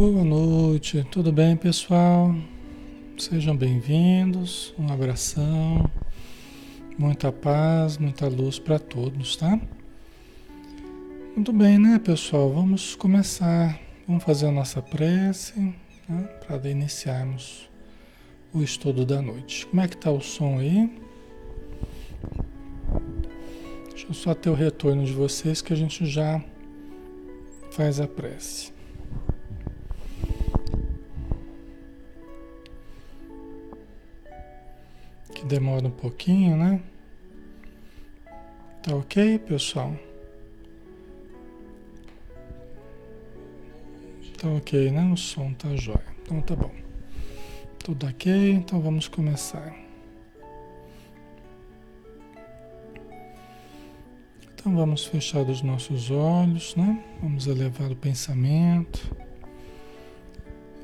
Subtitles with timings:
[0.00, 2.34] Boa noite, tudo bem pessoal?
[3.18, 5.84] Sejam bem-vindos, um abração,
[6.96, 9.60] muita paz, muita luz para todos, tá?
[11.36, 12.50] Muito bem, né pessoal?
[12.50, 15.60] Vamos começar, vamos fazer a nossa prece
[16.08, 16.22] né?
[16.46, 17.68] para iniciarmos
[18.54, 19.66] o estudo da noite.
[19.66, 20.90] Como é que tá o som aí?
[23.90, 26.42] Deixa eu só ter o retorno de vocês que a gente já
[27.70, 28.79] faz a prece.
[35.50, 36.80] Demora um pouquinho, né?
[38.84, 39.96] Tá ok, pessoal?
[44.38, 45.10] Tá ok, né?
[45.12, 46.06] O som tá jóia.
[46.22, 46.70] Então tá bom.
[47.80, 49.74] Tudo ok, então vamos começar.
[54.54, 57.04] Então vamos fechar os nossos olhos, né?
[57.20, 59.14] Vamos elevar o pensamento.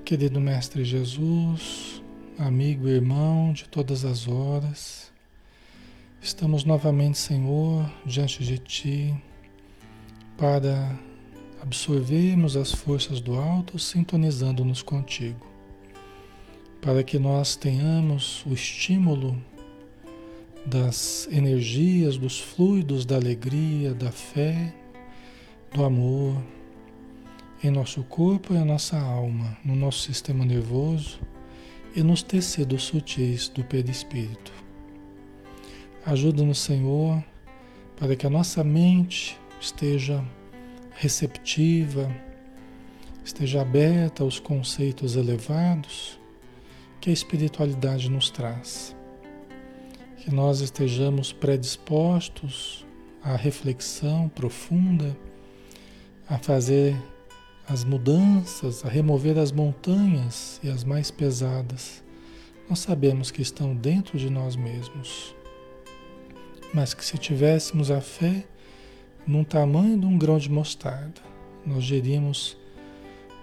[0.05, 1.96] Querido Mestre Jesus,
[2.39, 5.11] amigo e irmão de todas as horas.
[6.21, 9.15] Estamos novamente, Senhor, diante de Ti,
[10.37, 10.99] para
[11.63, 15.47] absorvermos as forças do alto, sintonizando-nos contigo,
[16.81, 19.43] para que nós tenhamos o estímulo
[20.65, 24.75] das energias, dos fluidos da alegria, da fé,
[25.73, 26.37] do amor
[27.63, 31.19] em nosso corpo e em nossa alma, no nosso sistema nervoso
[31.97, 34.53] e nos tecidos sutis do perispírito.
[36.05, 37.25] Ajuda-nos, Senhor,
[37.97, 40.23] para que a nossa mente esteja
[40.93, 42.15] receptiva,
[43.25, 46.21] esteja aberta aos conceitos elevados
[47.01, 48.95] que a espiritualidade nos traz.
[50.19, 52.85] Que nós estejamos predispostos
[53.23, 55.17] à reflexão profunda,
[56.29, 56.95] a fazer
[57.69, 62.03] as mudanças, a remover as montanhas e as mais pesadas,
[62.69, 65.35] nós sabemos que estão dentro de nós mesmos.
[66.73, 68.47] Mas que se tivéssemos a fé
[69.27, 71.21] num tamanho de um grão de mostarda,
[71.65, 72.57] nós geríamos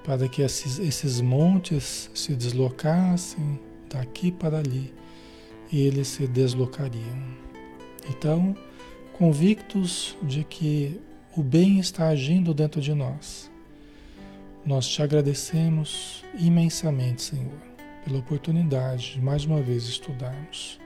[0.06, 3.60] para que esses, esses montes se deslocassem
[3.90, 4.94] daqui para ali
[5.72, 7.36] e eles se deslocariam.
[8.10, 8.56] Então,
[9.14, 11.00] convictos de que
[11.36, 13.52] o bem está agindo dentro de nós
[14.66, 17.60] nós te agradecemos imensamente, Senhor,
[18.06, 20.80] pela oportunidade de mais uma vez estudarmos.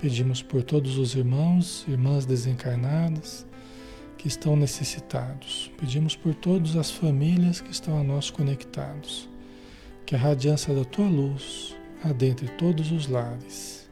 [0.00, 3.44] Pedimos por todos os irmãos, irmãs desencarnadas
[4.16, 5.72] que estão necessitados.
[5.76, 9.28] Pedimos por todas as famílias que estão a nós conectados.
[10.06, 13.88] Que a radiância da tua luz adentre todos os lares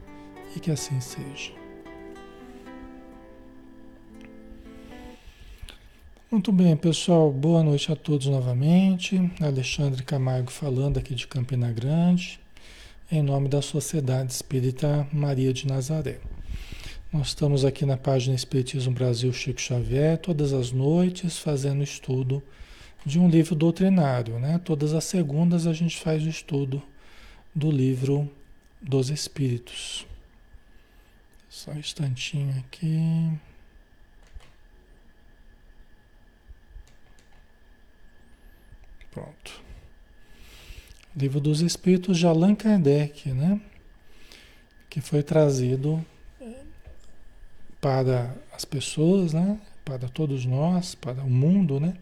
[0.55, 1.62] e que assim seja.
[6.33, 7.31] Muito bem, pessoal.
[7.31, 9.21] Boa noite a todos novamente.
[9.39, 12.41] Alexandre Camargo falando aqui de Campina Grande,
[13.11, 16.21] em nome da Sociedade Espírita Maria de Nazaré.
[17.13, 22.43] Nós estamos aqui na página Espiritismo Brasil Chico Xavier, todas as noites, fazendo estudo
[23.05, 24.39] de um livro doutrinário.
[24.39, 24.59] Né?
[24.65, 26.83] Todas as segundas a gente faz o estudo
[27.55, 28.27] do livro
[28.81, 30.07] dos Espíritos.
[31.51, 33.39] Só um instantinho aqui.
[39.13, 39.63] Pronto.
[41.15, 43.61] Livro dos Espíritos de Allan Kardec, né?
[44.89, 46.03] Que foi trazido
[47.81, 49.61] para as pessoas, né?
[49.85, 51.93] Para todos nós, para o mundo, né?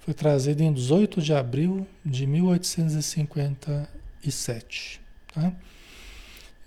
[0.00, 5.00] Foi trazido em 18 de abril de 1857,
[5.32, 5.52] tá?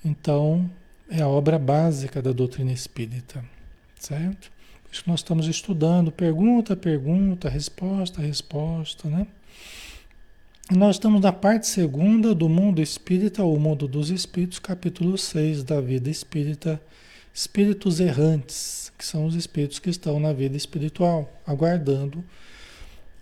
[0.05, 0.71] Então,
[1.09, 3.43] é a obra básica da doutrina espírita,
[3.99, 4.49] certo?
[4.83, 9.25] Por isso que nós estamos estudando pergunta, pergunta, resposta, resposta, né?
[10.69, 15.79] Nós estamos na parte segunda do mundo espírita, ou mundo dos espíritos, capítulo 6 da
[15.79, 16.81] vida espírita,
[17.33, 22.21] espíritos errantes, que são os espíritos que estão na vida espiritual, aguardando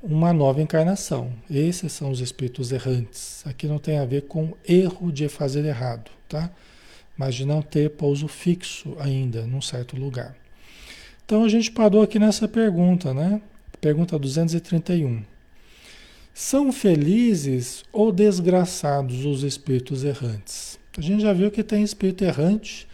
[0.01, 1.33] uma nova encarnação.
[1.47, 3.45] Esses são os espíritos errantes.
[3.45, 6.49] Aqui não tem a ver com erro de fazer errado, tá?
[7.15, 10.35] Mas de não ter pouso fixo ainda num certo lugar.
[11.23, 13.39] Então a gente parou aqui nessa pergunta, né?
[13.79, 15.34] Pergunta 231.
[16.37, 20.77] São felizes ou desgraçados os espíritos errantes?
[20.97, 22.85] A gente já viu que tem espírito errante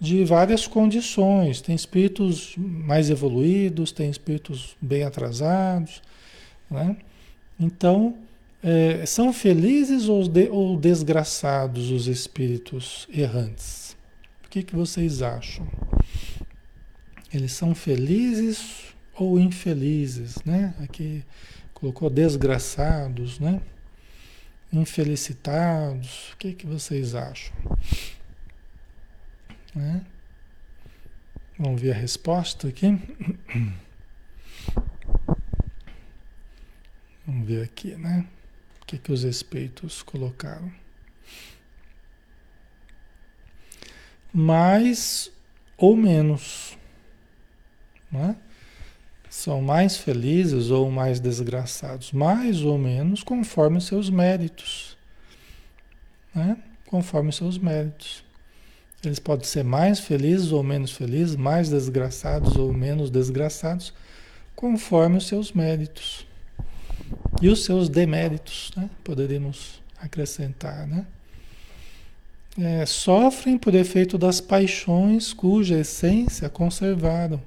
[0.00, 1.60] de várias condições.
[1.60, 6.00] Tem espíritos mais evoluídos, tem espíritos bem atrasados.
[6.70, 6.96] Né?
[7.58, 8.14] Então,
[8.62, 13.96] é, são felizes ou, de, ou, desgraçados os espíritos errantes?
[14.46, 15.66] O que, que vocês acham?
[17.34, 20.36] Eles são felizes ou infelizes?
[20.44, 20.72] Né?
[20.78, 21.24] Aqui
[21.78, 23.60] colocou desgraçados, né?
[24.72, 26.32] infelicitados?
[26.32, 27.54] O que, que vocês acham?
[29.74, 30.04] Né?
[31.58, 32.98] Vamos ver a resposta aqui.
[37.26, 38.26] Vamos ver aqui, né?
[38.80, 40.72] O que, que os espíritos colocaram.
[44.32, 45.30] Mais
[45.76, 46.76] ou menos.
[48.10, 48.36] Né?
[49.38, 54.98] São mais felizes ou mais desgraçados, mais ou menos conforme seus méritos.
[56.34, 56.56] Né?
[56.86, 58.24] Conforme seus méritos.
[59.04, 63.94] Eles podem ser mais felizes ou menos felizes, mais desgraçados ou menos desgraçados,
[64.56, 66.26] conforme os seus méritos.
[67.40, 68.90] E os seus deméritos, né?
[69.04, 70.84] poderíamos acrescentar.
[70.84, 71.06] Né?
[72.58, 77.40] É, sofrem por efeito das paixões cuja essência conservaram,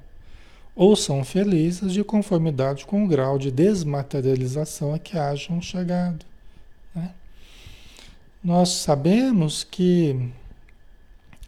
[0.81, 6.25] ou são felizes de conformidade com o grau de desmaterialização a que hajam chegado.
[6.95, 7.13] Né?
[8.44, 10.31] Nós sabemos que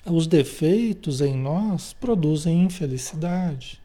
[0.06, 3.82] os defeitos em nós produzem infelicidade.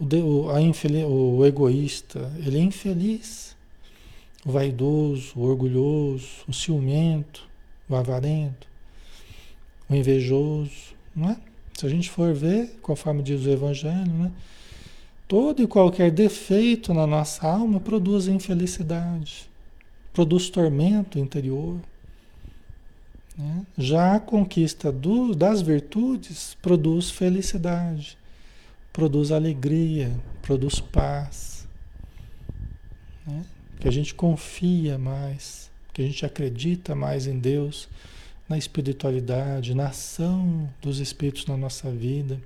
[0.00, 3.54] O, de, o, infeliz, o egoísta, ele é infeliz.
[4.44, 7.48] O vaidoso, o orgulhoso, o ciumento,
[7.88, 8.66] o avarento,
[9.88, 11.53] o invejoso, não é?
[11.74, 14.32] Se a gente for ver, conforme diz o Evangelho, né?
[15.26, 19.48] Todo e qualquer defeito na nossa alma produz infelicidade,
[20.12, 21.80] produz tormento interior.
[23.36, 23.66] Né?
[23.76, 28.18] Já a conquista do, das virtudes produz felicidade,
[28.92, 31.66] produz alegria, produz paz.
[33.26, 33.44] Né?
[33.80, 37.88] Que a gente confia mais, que a gente acredita mais em Deus,
[38.48, 42.38] na espiritualidade, na ação dos espíritos na nossa vida.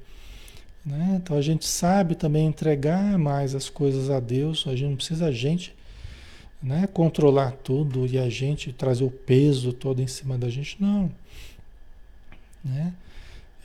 [0.85, 1.21] Né?
[1.23, 5.27] Então a gente sabe também entregar mais as coisas a Deus, a gente não precisa
[5.27, 5.75] a gente
[6.63, 11.11] né, controlar tudo e a gente trazer o peso todo em cima da gente, não.
[12.65, 12.93] Né?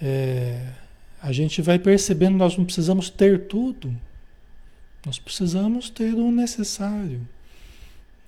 [0.02, 0.70] É,
[1.22, 3.96] a gente vai percebendo nós não precisamos ter tudo,
[5.06, 7.28] nós precisamos ter o necessário.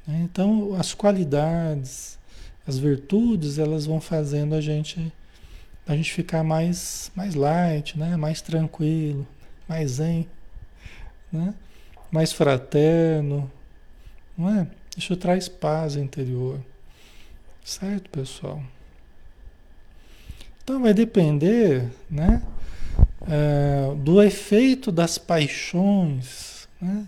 [0.08, 0.22] Né?
[0.24, 2.18] Então, as qualidades,
[2.68, 5.12] as virtudes, elas vão fazendo a gente
[5.88, 8.18] a gente ficar mais mais light, né?
[8.18, 9.28] Mais tranquilo,
[9.68, 10.28] mais zen,
[11.32, 11.54] né?
[12.12, 13.52] Mais fraterno,
[14.38, 14.68] não é?
[14.98, 16.60] Isso traz paz interior.
[17.64, 18.62] Certo, pessoal?
[20.64, 22.42] Então vai depender, né?
[23.28, 27.08] É, do efeito das paixões, né?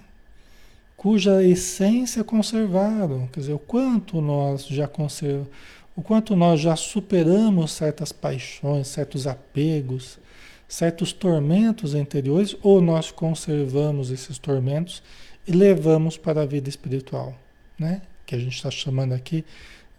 [0.97, 5.47] Cuja essência conservaram, quer dizer, o quanto nós já conservamos,
[5.95, 10.19] o quanto nós já superamos certas paixões, certos apegos,
[10.67, 15.01] certos tormentos interiores, ou nós conservamos esses tormentos
[15.47, 17.37] e levamos para a vida espiritual,
[17.79, 18.01] né?
[18.25, 19.45] Que a gente está chamando aqui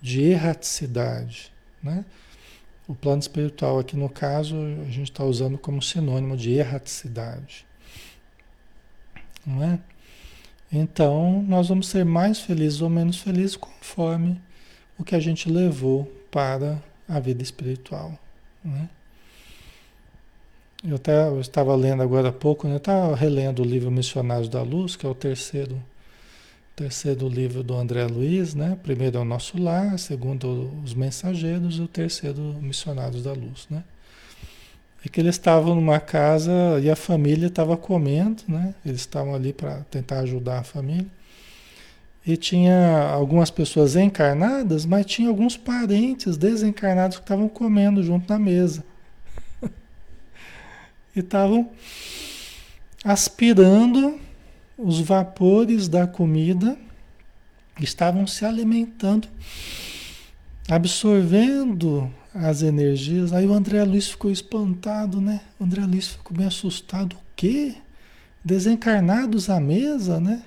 [0.02, 1.52] de erraticidade,
[1.83, 2.05] né?
[2.87, 7.67] O plano espiritual aqui no caso a gente está usando como sinônimo de erraticidade,
[9.47, 9.78] não é?
[10.70, 14.40] Então nós vamos ser mais felizes ou menos felizes conforme
[14.98, 18.18] o que a gente levou para a vida espiritual,
[18.62, 18.88] né?
[20.84, 22.75] Eu até eu estava lendo agora há pouco, né?
[22.75, 25.82] eu estava relendo o livro Missionários da Luz, que é o terceiro,
[26.76, 28.78] terceiro livro do André Luiz, né?
[28.80, 33.82] Primeiro é o Nosso Lar, segundo os Mensageiros e o terceiro Missionários da Luz, né?
[35.05, 36.52] E que eles estavam numa casa
[36.83, 38.75] e a família estava comendo, né?
[38.85, 41.07] Eles estavam ali para tentar ajudar a família.
[42.26, 48.38] E tinha algumas pessoas encarnadas, mas tinha alguns parentes desencarnados que estavam comendo junto na
[48.38, 48.85] mesa
[51.17, 51.71] e estavam
[53.05, 54.21] aspirando
[54.76, 56.76] os vapores da comida,
[57.81, 59.26] estavam se alimentando,
[60.69, 63.33] absorvendo as energias.
[63.33, 65.40] Aí o André Luiz ficou espantado, né?
[65.59, 67.14] O André Luiz ficou bem assustado.
[67.14, 67.75] O quê?
[68.45, 70.42] Desencarnados à mesa, né?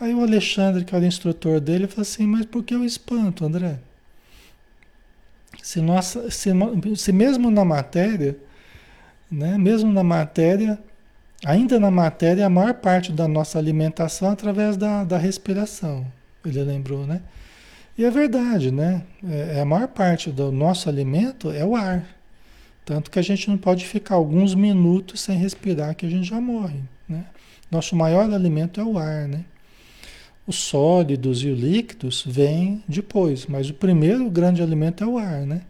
[0.00, 3.44] Aí o Alexandre, que era o instrutor dele, falou assim: Mas por que o espanto,
[3.44, 3.78] André?
[5.62, 6.50] Se, nossa, se,
[6.96, 8.36] se mesmo na matéria
[9.34, 9.58] né?
[9.58, 10.78] Mesmo na matéria,
[11.44, 16.06] ainda na matéria, a maior parte da nossa alimentação é através da, da respiração.
[16.44, 17.20] Ele lembrou, né?
[17.96, 19.04] E é verdade, né?
[19.24, 22.04] É, é, a maior parte do nosso alimento é o ar.
[22.84, 26.40] Tanto que a gente não pode ficar alguns minutos sem respirar, que a gente já
[26.40, 26.80] morre.
[27.08, 27.24] Né?
[27.70, 29.44] Nosso maior alimento é o ar, né?
[30.46, 35.46] Os sólidos e os líquidos vêm depois, mas o primeiro grande alimento é o ar,
[35.46, 35.62] né?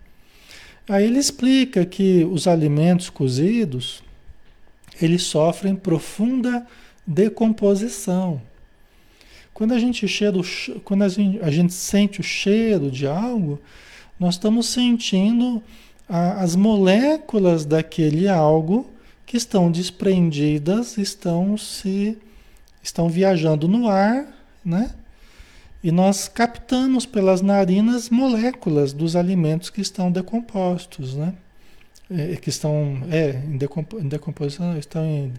[0.88, 4.02] Aí ele explica que os alimentos cozidos,
[5.00, 6.66] eles sofrem profunda
[7.07, 8.43] decomposição.
[9.54, 10.37] Quando a gente cheira,
[10.84, 13.61] quando a gente, a gente sente o cheiro de algo,
[14.18, 15.62] nós estamos sentindo
[16.08, 18.90] a, as moléculas daquele algo
[19.25, 22.18] que estão desprendidas, estão se
[22.82, 24.26] estão viajando no ar,
[24.64, 24.92] né?
[25.82, 31.32] E nós captamos pelas narinas moléculas dos alimentos que estão decompostos, né?
[32.11, 33.58] É, que estão é, em,
[34.02, 35.32] em decomposição, estão em,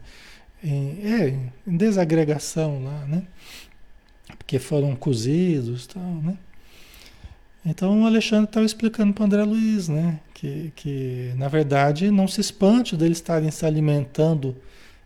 [0.63, 3.23] em, é, em desagregação lá, né?
[4.45, 6.37] Porque foram cozidos tal, né?
[7.65, 10.19] Então o Alexandre estava explicando para André Luiz, né?
[10.35, 14.55] Que, que na verdade não se espante deles estarem se alimentando,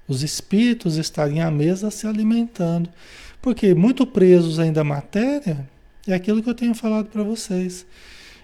[0.05, 2.89] os espíritos estarem à mesa se alimentando.
[3.41, 5.65] Porque muito presos ainda à matéria,
[6.05, 7.85] é aquilo que eu tenho falado para vocês.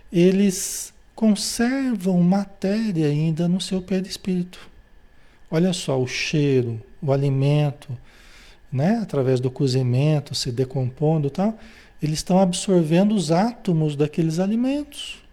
[0.09, 4.59] Eles conservam matéria ainda no seu perispírito.
[5.51, 7.97] Olha só o cheiro, o alimento,
[8.75, 8.99] né?
[9.01, 11.57] através do cozimento, se decompondo tal
[12.01, 15.23] eles estão absorvendo os átomos daqueles alimentos.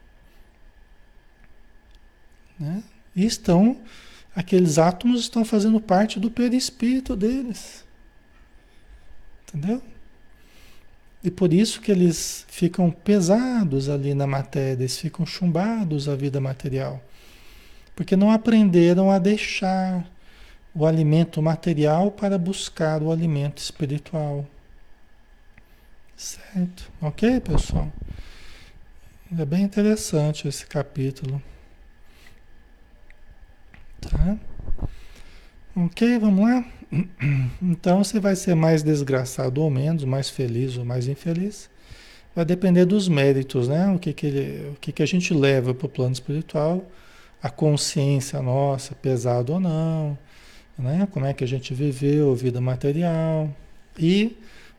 [2.59, 2.83] Né?
[3.15, 3.77] E estão,
[4.35, 7.85] aqueles átomos estão fazendo parte do perispírito deles.
[9.49, 9.83] Entendeu?
[11.23, 16.41] E por isso que eles ficam pesados ali na matéria, eles ficam chumbados à vida
[16.41, 17.03] material.
[17.95, 20.05] Porque não aprenderam a deixar
[20.75, 24.47] o alimento material para buscar o alimento espiritual.
[26.17, 26.91] Certo?
[27.01, 27.93] Ok, pessoal?
[29.39, 31.43] É bem interessante esse capítulo.
[34.01, 34.39] Tá?
[35.75, 36.65] Ok, vamos lá?
[37.63, 41.71] Então você vai ser mais desgraçado ou menos, mais feliz ou mais infeliz.
[42.35, 43.89] Vai depender dos méritos, né?
[43.89, 46.85] O que, que, ele, o que, que a gente leva para o plano espiritual,
[47.43, 50.19] a consciência nossa, pesado ou não,
[50.79, 51.07] né?
[51.11, 53.55] Como é que a gente viveu vida material.
[53.99, 54.37] E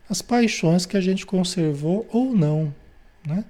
[0.08, 2.74] as paixões que a gente conservou ou não,
[3.26, 3.44] né?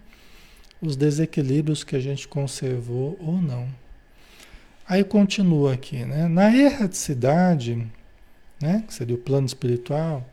[0.81, 3.69] Os desequilíbrios que a gente conservou ou não.
[4.87, 6.29] Aí continua aqui, né?
[6.29, 7.87] Na erraticidade,
[8.61, 8.85] né?
[8.87, 10.29] Que seria o plano espiritual,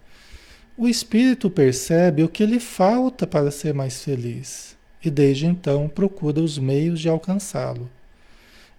[0.77, 6.39] o espírito percebe o que lhe falta para ser mais feliz e desde então procura
[6.39, 7.89] os meios de alcançá-lo.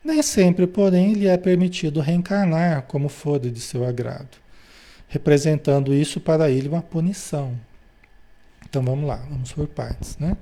[0.05, 4.43] Nem sempre, porém, lhe é permitido reencarnar como for de seu agrado
[5.13, 7.53] representando isso para ele uma punição.
[8.67, 10.39] Então vamos lá, vamos por partes, né?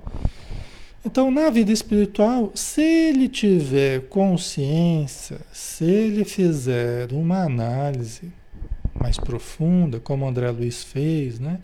[1.03, 8.31] Então, na vida espiritual, se ele tiver consciência, se ele fizer uma análise
[8.93, 11.59] mais profunda, como André Luiz fez, né?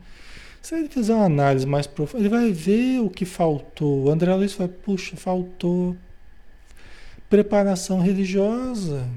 [0.61, 4.05] Se ele fizer uma análise mais profunda, ele vai ver o que faltou.
[4.05, 5.95] O André Luiz vai, puxa, faltou
[7.29, 9.07] preparação religiosa.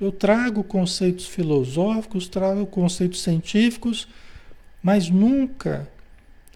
[0.00, 4.08] Eu trago conceitos filosóficos, trago conceitos científicos,
[4.82, 5.88] mas nunca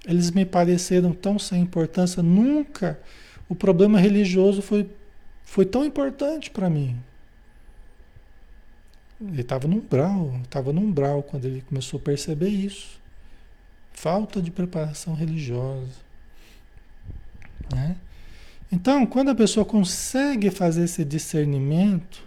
[0.06, 2.98] eles me pareceram tão sem importância, nunca
[3.48, 4.88] o problema religioso foi,
[5.44, 6.96] foi tão importante para mim.
[9.20, 13.00] Ele estava no umbral, estava no umbral quando ele começou a perceber isso.
[13.92, 16.00] Falta de preparação religiosa.
[17.72, 17.96] Né?
[18.72, 22.24] Então, quando a pessoa consegue fazer esse discernimento,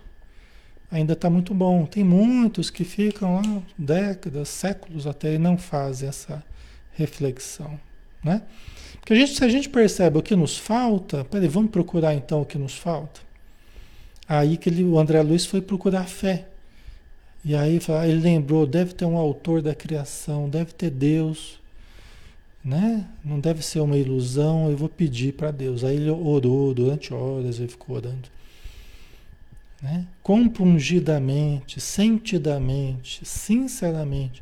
[0.92, 1.88] ainda está muito bom.
[1.88, 6.44] Tem muitos que ficam lá décadas, séculos até e não fazem essa
[6.94, 7.80] reflexão,
[8.24, 8.44] né?
[9.00, 12.42] Porque a gente, se a gente percebe o que nos falta, peraí, vamos procurar então
[12.42, 13.22] o que nos falta.
[14.30, 16.48] Aí que ele, o André Luiz foi procurar fé.
[17.44, 21.60] E aí ele lembrou, deve ter um autor da criação, deve ter Deus,
[22.66, 23.08] né?
[23.24, 25.84] Não deve ser uma ilusão, eu vou pedir para Deus.
[25.84, 28.36] Aí ele orou durante horas, ele ficou orando
[29.86, 30.08] né?
[30.24, 34.42] compungidamente, sentidamente, sinceramente.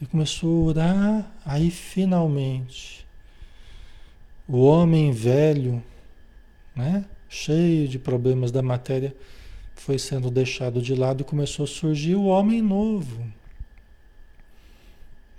[0.00, 3.04] E começou a orar, aí finalmente
[4.46, 5.82] o homem velho,
[6.76, 7.04] né?
[7.28, 9.14] cheio de problemas da matéria,
[9.74, 13.26] foi sendo deixado de lado e começou a surgir o homem novo.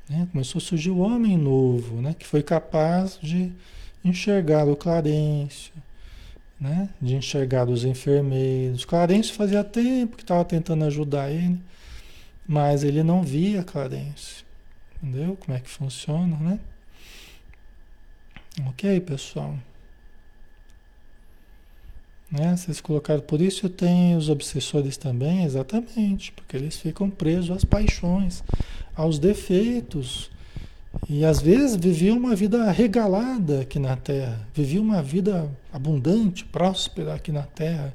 [0.10, 0.28] Né?
[0.32, 2.14] Começou a surgir o homem novo, né?
[2.18, 3.52] que foi capaz de
[4.04, 5.74] enxergar o Clarencio,
[6.60, 6.90] né?
[7.02, 8.86] de enxergar os enfermeiros.
[8.86, 11.60] Clarence fazia tempo que estava tentando ajudar ele,
[12.48, 14.46] mas ele não via Clarence.
[15.02, 15.36] Entendeu?
[15.36, 16.60] Como é que funciona, né?
[18.68, 19.58] Ok, pessoal?
[22.32, 22.56] Né?
[22.56, 28.44] Vocês colocaram, por isso tem os obsessores também, exatamente, porque eles ficam presos às paixões,
[28.96, 30.32] aos defeitos,
[31.10, 37.14] e às vezes vivia uma vida regalada aqui na Terra, vivia uma vida abundante, próspera
[37.14, 37.94] aqui na Terra,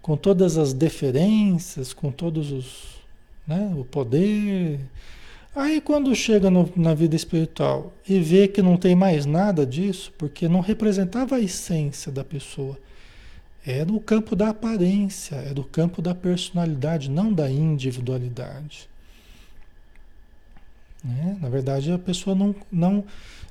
[0.00, 2.96] com todas as deferências, com todos os,
[3.46, 4.80] né, o poder,
[5.58, 10.12] Aí quando chega no, na vida espiritual e vê que não tem mais nada disso,
[10.16, 12.78] porque não representava a essência da pessoa,
[13.66, 18.88] é do campo da aparência, é do campo da personalidade, não da individualidade.
[21.04, 21.38] Né?
[21.40, 23.04] Na verdade, a pessoa não, não,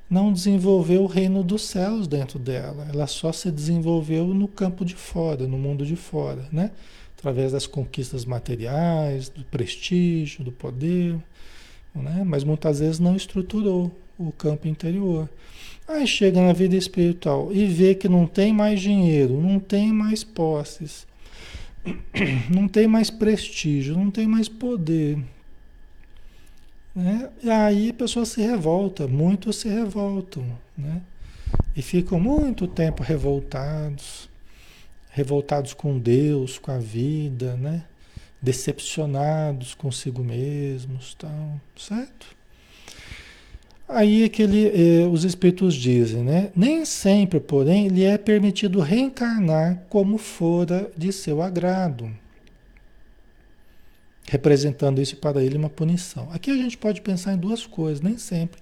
[0.09, 4.95] não desenvolveu o reino dos céus dentro dela, ela só se desenvolveu no campo de
[4.95, 6.71] fora, no mundo de fora, né?
[7.17, 11.17] através das conquistas materiais, do prestígio, do poder
[12.01, 12.23] né?
[12.25, 15.29] mas muitas vezes não estruturou o campo interior.
[15.87, 20.23] Aí chega na vida espiritual e vê que não tem mais dinheiro, não tem mais
[20.23, 21.07] posses,
[22.53, 25.17] não tem mais prestígio, não tem mais poder.
[26.97, 27.29] Né?
[27.43, 30.43] E aí a pessoa se revolta, muitos se revoltam,
[30.75, 30.99] né?
[31.75, 34.27] E ficam muito tempo revoltados,
[35.11, 37.83] revoltados com Deus, com a vida, né?
[38.41, 42.35] decepcionados consigo mesmos, tal, certo?
[43.87, 46.51] Aí é que ele, eh, os espíritos dizem, né?
[46.55, 52.11] Nem sempre, porém, lhe é permitido reencarnar como fora de seu agrado,
[54.29, 56.29] representando isso para ele uma punição.
[56.31, 58.61] Aqui a gente pode pensar em duas coisas, nem sempre.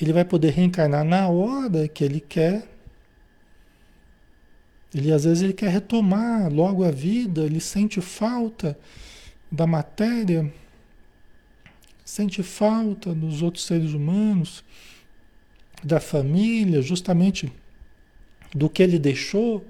[0.00, 2.66] Ele vai poder reencarnar na hora que ele quer,
[4.94, 8.76] ele às vezes ele quer retomar logo a vida, ele sente falta
[9.52, 10.52] da matéria,
[12.04, 14.64] sente falta dos outros seres humanos,
[15.84, 17.52] da família, justamente
[18.54, 19.64] do que ele deixou,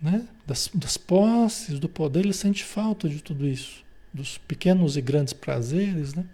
[0.00, 0.26] né?
[0.46, 5.32] das, das posses, do poder, ele sente falta de tudo isso, dos pequenos e grandes
[5.32, 6.24] prazeres, né?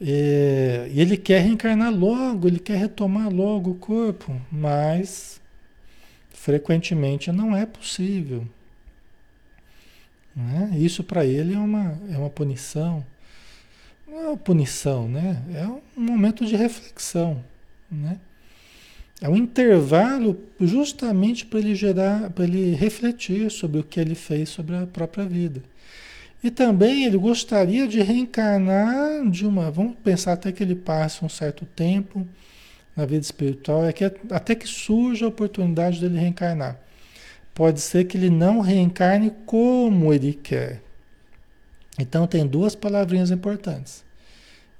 [0.00, 5.40] É, e ele quer reencarnar logo, ele quer retomar logo o corpo, mas
[6.30, 8.46] frequentemente não é possível.
[10.36, 10.70] Né?
[10.78, 13.04] Isso para ele é uma, é uma punição.
[14.06, 15.42] Não é uma punição, né?
[15.52, 17.42] É um momento de reflexão.
[17.90, 18.20] Né?
[19.20, 24.48] É um intervalo justamente para ele gerar, para ele refletir sobre o que ele fez
[24.48, 25.62] sobre a própria vida.
[26.42, 29.70] E também ele gostaria de reencarnar de uma.
[29.70, 32.26] Vamos pensar até que ele passe um certo tempo
[32.98, 36.80] na vida espiritual é que até que surja a oportunidade dele reencarnar.
[37.54, 40.82] Pode ser que ele não reencarne como ele quer.
[41.96, 44.04] Então tem duas palavrinhas importantes.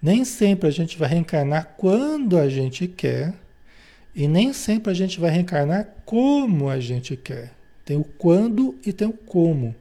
[0.02, 3.34] Nem sempre a gente vai reencarnar quando a gente quer,
[4.14, 7.52] e nem sempre a gente vai reencarnar como a gente quer.
[7.84, 9.74] Tem o quando e tem o como.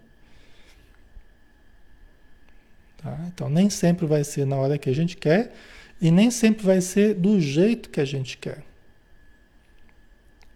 [3.01, 3.17] Tá?
[3.27, 5.53] Então nem sempre vai ser na hora que a gente quer,
[6.01, 8.63] e nem sempre vai ser do jeito que a gente quer.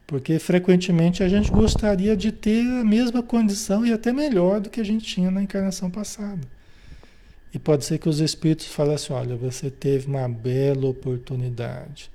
[0.05, 4.81] Porque frequentemente a gente gostaria de ter a mesma condição e até melhor do que
[4.81, 6.45] a gente tinha na encarnação passada.
[7.53, 12.11] E pode ser que os espíritos falem assim: olha, você teve uma bela oportunidade.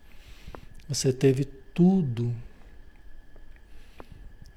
[0.89, 1.45] Você teve
[1.75, 2.35] tudo.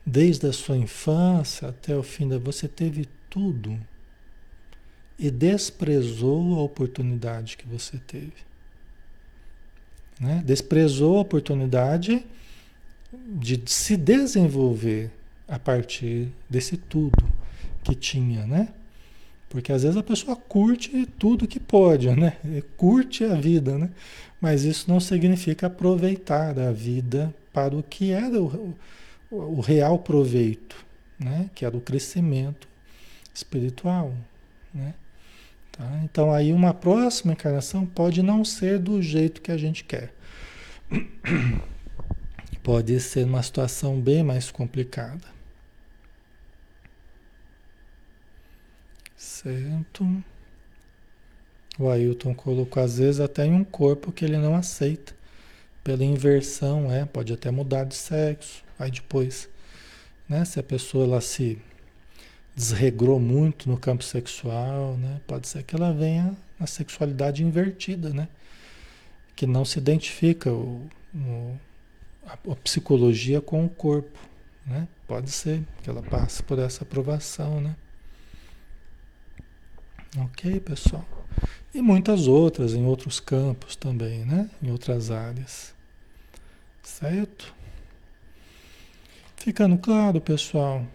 [0.06, 2.38] Desde a sua infância até o fim da.
[2.38, 3.80] Você teve tudo.
[5.18, 8.34] E desprezou a oportunidade que você teve.
[10.20, 10.42] Né?
[10.46, 12.26] Desprezou a oportunidade
[13.12, 15.12] de se desenvolver
[15.48, 17.28] a partir desse tudo
[17.84, 18.70] que tinha, né?
[19.50, 22.38] Porque às vezes a pessoa curte tudo que pode, né?
[22.78, 23.90] Curte a vida, né?
[24.40, 28.76] Mas isso não significa aproveitar a vida para o que era o,
[29.30, 30.76] o, o real proveito,
[31.20, 31.50] né?
[31.54, 32.68] Que era o crescimento
[33.34, 34.14] espiritual,
[34.74, 34.94] né?
[35.72, 36.02] Tá?
[36.04, 40.14] Então aí uma próxima encarnação pode não ser do jeito que a gente quer.
[42.62, 45.26] Pode ser uma situação bem mais complicada.
[49.16, 50.24] Certo?
[51.80, 55.14] O Ailton colocou às vezes até em um corpo que ele não aceita.
[55.82, 58.62] Pela inversão, é, pode até mudar de sexo.
[58.78, 59.48] Aí depois,
[60.28, 61.58] né, se a pessoa ela se
[62.54, 65.22] desregrou muito no campo sexual, né?
[65.26, 68.28] Pode ser que ela venha na sexualidade invertida, né?
[69.34, 71.58] Que não se identifica o, o,
[72.26, 74.20] a, a, psicologia com o corpo,
[74.68, 74.86] né?
[75.08, 77.74] Pode ser que ela passe por essa aprovação, né?
[80.18, 81.19] Ok, pessoal?
[81.74, 84.50] E muitas outras em outros campos também, né?
[84.62, 85.74] Em outras áreas.
[86.82, 87.54] Certo?
[89.38, 90.86] Ficando claro, pessoal?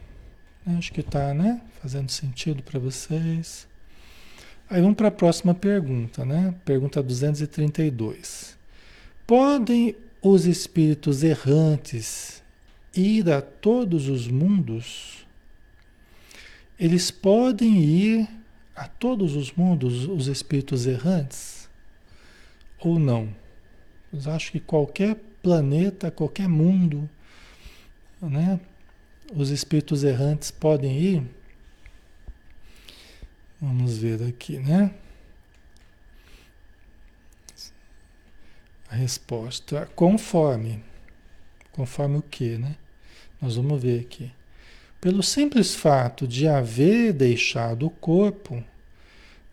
[0.66, 1.60] Acho que está, né?
[1.80, 3.68] Fazendo sentido para vocês.
[4.68, 6.54] Aí vamos para a próxima pergunta, né?
[6.64, 8.56] Pergunta 232.
[9.26, 12.42] Podem os espíritos errantes
[12.94, 15.26] ir a todos os mundos?
[16.78, 18.28] Eles podem ir
[18.74, 21.68] a todos os mundos os espíritos errantes?
[22.78, 23.34] Ou não?
[24.10, 27.08] Vocês acham que qualquer planeta, qualquer mundo,
[28.20, 28.60] né?
[29.34, 31.22] Os espíritos errantes podem ir?
[33.60, 34.94] Vamos ver aqui, né?
[38.90, 40.84] A resposta, conforme.
[41.72, 42.76] Conforme o que, né?
[43.40, 44.30] Nós vamos ver aqui.
[45.04, 48.64] Pelo simples fato de haver deixado o corpo,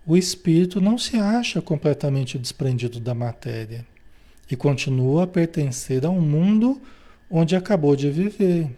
[0.07, 3.85] o espírito não se acha completamente desprendido da matéria
[4.49, 6.81] e continua a pertencer a um mundo
[7.29, 8.71] onde acabou de viver,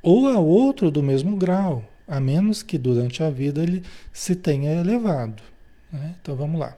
[0.00, 4.70] ou a outro do mesmo grau, a menos que durante a vida ele se tenha
[4.70, 5.42] elevado.
[5.92, 6.14] Né?
[6.22, 6.76] Então vamos lá.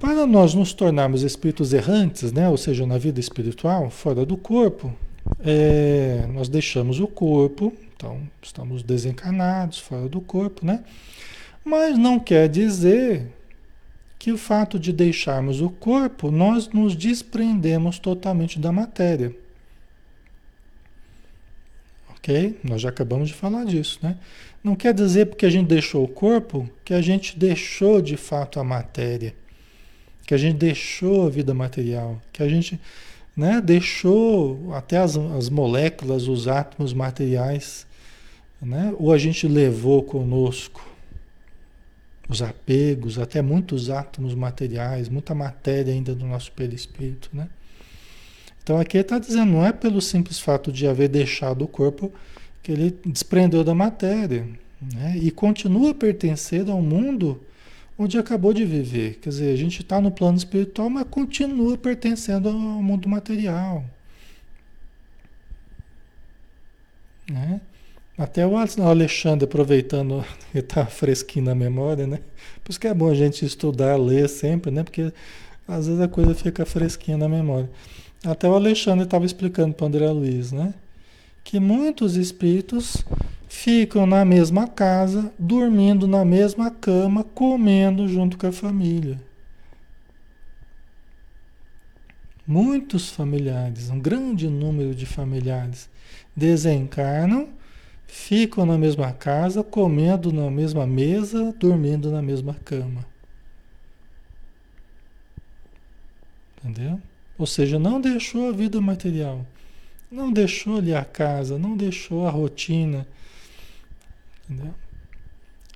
[0.00, 2.48] Para nós nos tornarmos espíritos errantes, né?
[2.48, 4.92] ou seja, na vida espiritual, fora do corpo,
[5.46, 10.82] é, nós deixamos o corpo, então estamos desencarnados, fora do corpo, né?
[11.64, 13.32] Mas não quer dizer
[14.18, 19.32] que o fato de deixarmos o corpo, nós nos desprendemos totalmente da matéria.
[22.10, 22.58] Ok?
[22.64, 24.18] Nós já acabamos de falar disso, né?
[24.64, 28.58] Não quer dizer porque a gente deixou o corpo que a gente deixou de fato
[28.58, 29.32] a matéria,
[30.26, 32.80] que a gente deixou a vida material, que a gente
[33.36, 37.86] né, deixou até as, as moléculas, os átomos materiais,
[38.60, 40.82] né, ou a gente levou conosco
[42.28, 47.48] os apegos, até muitos átomos materiais, muita matéria ainda do nosso perispírito, né?
[48.62, 52.12] Então aqui está dizendo, não é pelo simples fato de haver deixado o corpo
[52.64, 54.44] que ele desprendeu da matéria,
[54.92, 55.16] né?
[55.18, 57.40] E continua pertencendo ao mundo
[57.98, 59.18] onde acabou de viver.
[59.20, 63.84] Quer dizer, a gente está no plano espiritual, mas continua pertencendo ao mundo material.
[67.30, 67.60] Né?
[68.18, 72.20] Até o Alexandre, aproveitando que está fresquinho na memória, né?
[72.62, 74.82] Por isso que é bom a gente estudar, ler sempre, né?
[74.82, 75.12] Porque
[75.68, 77.68] às vezes a coisa fica fresquinha na memória.
[78.24, 80.72] Até o Alexandre estava explicando para o André Luiz, né?
[81.44, 83.04] Que muitos espíritos
[83.48, 89.20] ficam na mesma casa, dormindo na mesma cama, comendo junto com a família.
[92.46, 95.88] Muitos familiares, um grande número de familiares,
[96.36, 97.48] desencarnam
[98.06, 103.04] ficam na mesma casa, comendo na mesma mesa, dormindo na mesma cama.
[106.58, 107.00] Entendeu?
[107.38, 109.44] Ou seja, não deixou a vida material,
[110.10, 113.06] não deixou ali a casa, não deixou a rotina.
[114.48, 114.74] Entendeu?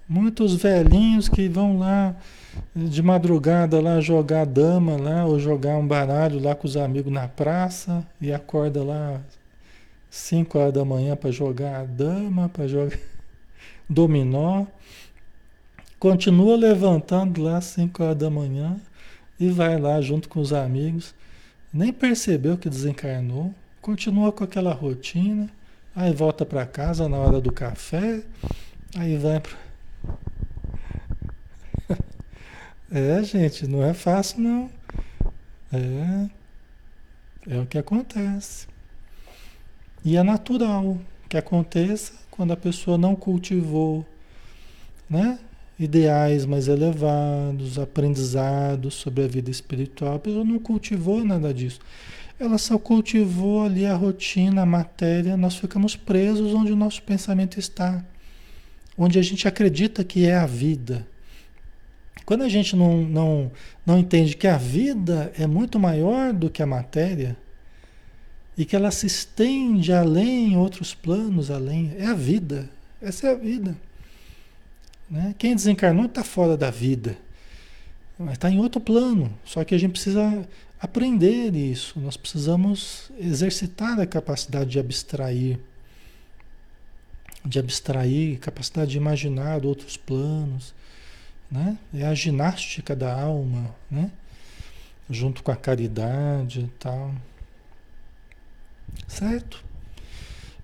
[0.09, 2.17] Muitos velhinhos que vão lá
[2.75, 7.29] de madrugada lá jogar dama lá ou jogar um baralho lá com os amigos na
[7.29, 9.21] praça e acorda lá
[10.11, 12.99] 5 horas da manhã para jogar dama, para jogar
[13.89, 14.67] dominó.
[15.99, 18.77] Continua levantando lá 5 horas da manhã
[19.39, 21.15] e vai lá junto com os amigos.
[21.73, 23.55] Nem percebeu que desencarnou.
[23.81, 25.49] Continua com aquela rotina.
[25.95, 28.23] Aí volta para casa na hora do café.
[28.97, 29.71] Aí vai para.
[32.93, 34.71] É, gente, não é fácil não.
[35.73, 36.29] É.
[37.49, 38.67] É o que acontece.
[40.05, 40.99] E é natural
[41.29, 44.05] que aconteça quando a pessoa não cultivou
[45.09, 45.39] né,
[45.79, 50.17] ideais mais elevados, aprendizados sobre a vida espiritual.
[50.17, 51.81] A pessoa não cultivou nada disso.
[52.41, 55.37] Ela só cultivou ali a rotina, a matéria.
[55.37, 58.03] Nós ficamos presos onde o nosso pensamento está,
[58.97, 61.07] onde a gente acredita que é a vida.
[62.25, 63.53] Quando a gente não, não,
[63.85, 67.37] não entende que a vida é muito maior do que a matéria,
[68.57, 71.95] e que ela se estende além, outros planos além.
[71.99, 72.69] É a vida.
[73.01, 73.77] Essa é a vida.
[75.11, 75.35] Né?
[75.39, 77.17] Quem desencarnou está fora da vida,
[78.19, 79.33] mas está em outro plano.
[79.45, 80.47] Só que a gente precisa
[80.81, 82.01] aprender isso.
[82.01, 85.59] Nós precisamos exercitar a capacidade de abstrair,
[87.45, 90.75] de abstrair, capacidade de imaginar outros planos.
[91.51, 91.77] Né?
[91.93, 94.11] É a ginástica da alma, né?
[95.09, 97.13] junto com a caridade e tal.
[99.07, 99.65] Certo?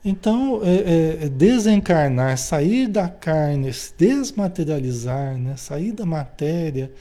[0.05, 5.57] Então, é, é, é, desencarnar, sair da carne, se desmaterializar, né?
[5.57, 6.93] sair da matéria,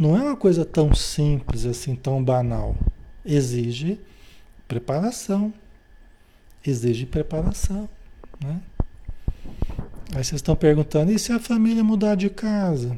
[0.00, 2.74] não é uma coisa tão simples assim, tão banal.
[3.22, 4.00] Exige
[4.66, 5.52] preparação.
[6.66, 7.86] Exige preparação.
[8.42, 8.62] Né?
[10.14, 12.96] Aí vocês estão perguntando, e se a família mudar de casa?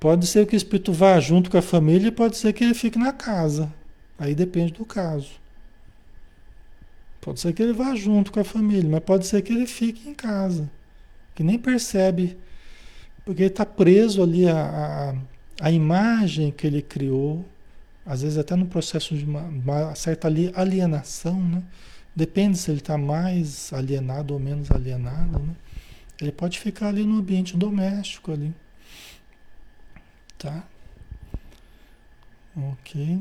[0.00, 2.98] Pode ser que o espírito vá junto com a família, pode ser que ele fique
[2.98, 3.72] na casa.
[4.18, 5.30] Aí depende do caso.
[7.20, 10.08] Pode ser que ele vá junto com a família, mas pode ser que ele fique
[10.08, 10.68] em casa.
[11.32, 12.36] que nem percebe,
[13.24, 15.14] porque ele está preso ali a,
[15.60, 17.44] a, imagem que ele criou,
[18.04, 21.62] às vezes até no processo de uma, uma certa alienação, né?
[22.14, 25.54] Depende se ele está mais alienado ou menos alienado, né?
[26.20, 28.54] Ele pode ficar ali no ambiente doméstico ali.
[30.36, 30.64] Tá?
[32.56, 33.20] Ok.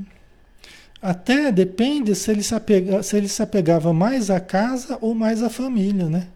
[1.01, 5.41] Até depende se ele se, apega, se ele se apegava mais à casa ou mais
[5.41, 6.27] à família, né?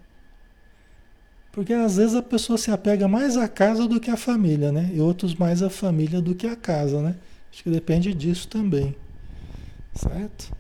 [1.54, 4.90] Porque às vezes a pessoa se apega mais à casa do que à família, né?
[4.92, 7.16] E outros mais à família do que à casa, né?
[7.52, 8.96] Acho que depende disso também.
[9.94, 10.52] Certo?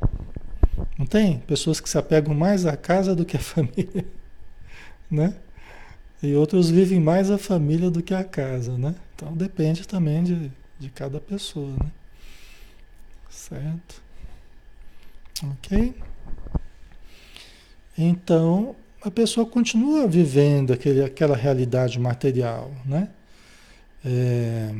[0.95, 1.39] Não tem?
[1.39, 4.05] Pessoas que se apegam mais à casa do que à família,
[5.09, 5.35] né?
[6.21, 8.93] E outros vivem mais a família do que a casa, né?
[9.15, 11.91] Então depende também de, de cada pessoa, né?
[13.31, 13.99] Certo?
[15.43, 15.95] Ok?
[17.97, 23.09] Então, a pessoa continua vivendo aquele, aquela realidade material, né?
[24.05, 24.73] É,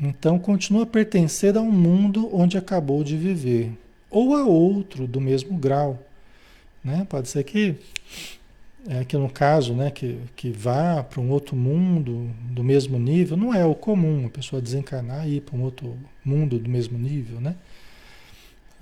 [0.00, 3.72] então, continua a pertencer a um mundo onde acabou de viver,
[4.10, 5.98] ou a outro do mesmo grau.
[6.82, 7.06] Né?
[7.08, 7.76] Pode ser que
[8.88, 13.36] é, que no caso, né, que, que vá para um outro mundo do mesmo nível,
[13.36, 16.98] não é o comum a pessoa desencarnar e ir para um outro mundo do mesmo
[16.98, 17.54] nível, né?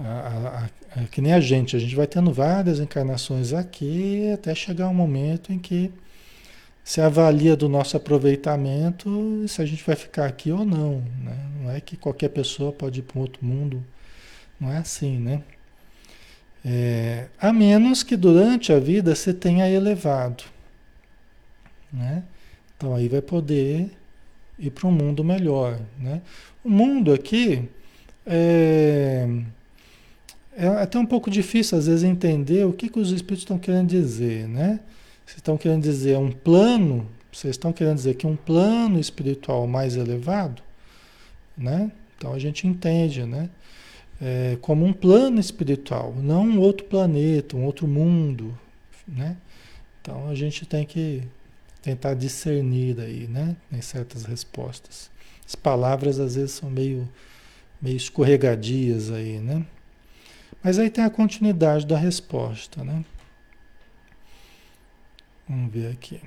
[0.03, 4.55] A, a, a, que nem a gente, a gente vai tendo várias encarnações aqui até
[4.55, 5.93] chegar um momento em que
[6.83, 11.37] se avalia do nosso aproveitamento se a gente vai ficar aqui ou não, né?
[11.61, 13.85] Não é que qualquer pessoa pode ir para outro mundo,
[14.59, 15.43] não é assim, né?
[16.65, 20.45] É, a menos que durante a vida você tenha elevado.
[21.93, 22.23] Né?
[22.77, 23.91] Então aí vai poder
[24.59, 25.79] ir para um mundo melhor.
[25.99, 26.21] Né?
[26.63, 27.69] O mundo aqui
[28.27, 29.27] é,
[30.65, 33.89] é até um pouco difícil às vezes entender o que, que os espíritos estão querendo
[33.89, 34.49] dizer.
[34.49, 34.81] Né?
[35.25, 39.97] Vocês estão querendo dizer um plano, vocês estão querendo dizer que um plano espiritual mais
[39.97, 40.63] elevado,
[41.57, 41.91] né?
[42.17, 43.49] Então a gente entende, né?
[44.21, 48.57] é, como um plano espiritual, não um outro planeta, um outro mundo,
[49.09, 49.37] né?
[50.01, 51.23] Então a gente tem que
[51.81, 53.57] tentar discernir aí, né?
[53.73, 55.11] Em certas respostas.
[55.47, 57.09] As palavras às vezes são meio,
[57.81, 59.65] meio escorregadias aí, né?
[60.63, 63.05] Mas aí tem a continuidade da resposta, né?
[65.49, 66.21] Vamos ver aqui.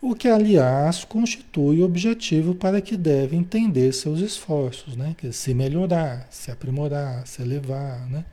[0.00, 5.14] O que, aliás, constitui o objetivo para que deve entender seus esforços, né?
[5.18, 8.24] Que se melhorar, se aprimorar, se elevar, né?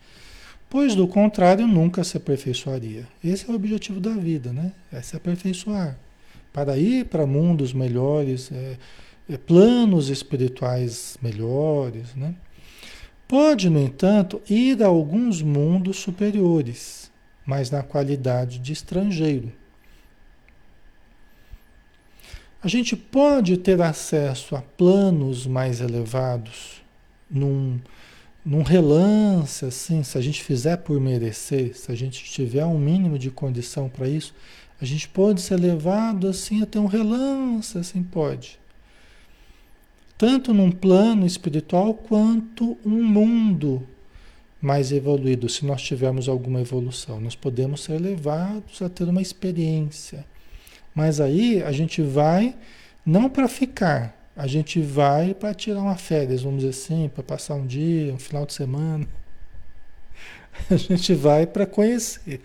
[0.69, 3.07] Pois do contrário nunca se aperfeiçoaria.
[3.23, 4.73] Esse é o objetivo da vida, né?
[4.91, 5.97] É se aperfeiçoar.
[6.53, 8.77] Para ir para mundos melhores, é,
[9.27, 12.35] é, planos espirituais melhores, né?
[13.27, 17.11] Pode, no entanto, ir a alguns mundos superiores,
[17.45, 19.51] mas na qualidade de estrangeiro
[22.65, 26.81] a gente pode ter acesso a planos mais elevados
[27.29, 27.79] num,
[28.43, 33.19] num relance, assim, se a gente fizer por merecer, se a gente tiver um mínimo
[33.19, 34.33] de condição para isso,
[34.81, 38.59] a gente pode ser levado assim até um relance, assim pode.
[40.17, 43.85] Tanto num plano espiritual quanto um mundo
[44.61, 47.19] mais evoluído, se nós tivermos alguma evolução.
[47.19, 50.25] Nós podemos ser levados a ter uma experiência
[50.95, 52.55] mas aí a gente vai
[53.05, 57.55] não para ficar, a gente vai para tirar uma férias, vamos dizer assim, para passar
[57.55, 59.05] um dia, um final de semana.
[60.71, 62.39] A gente vai para conhecer.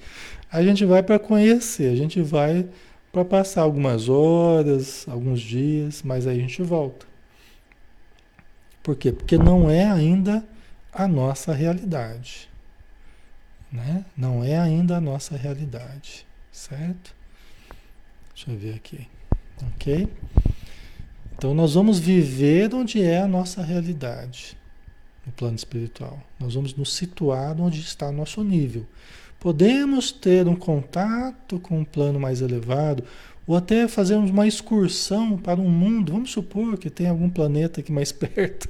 [0.51, 2.67] A gente vai para conhecer, a gente vai
[3.13, 7.07] para passar algumas horas, alguns dias, mas aí a gente volta.
[8.83, 9.13] Por quê?
[9.13, 10.45] Porque não é ainda
[10.93, 12.49] a nossa realidade.
[13.71, 14.05] Né?
[14.17, 17.15] Não é ainda a nossa realidade, certo?
[18.35, 19.07] Deixa eu ver aqui.
[19.75, 20.09] Ok?
[21.37, 24.57] Então nós vamos viver onde é a nossa realidade,
[25.25, 26.21] no plano espiritual.
[26.39, 28.87] Nós vamos nos situar onde está nosso nível.
[29.39, 33.05] Podemos ter um contato com um plano mais elevado,
[33.51, 36.13] ou até fazermos uma excursão para um mundo.
[36.13, 38.69] Vamos supor que tem algum planeta aqui mais perto,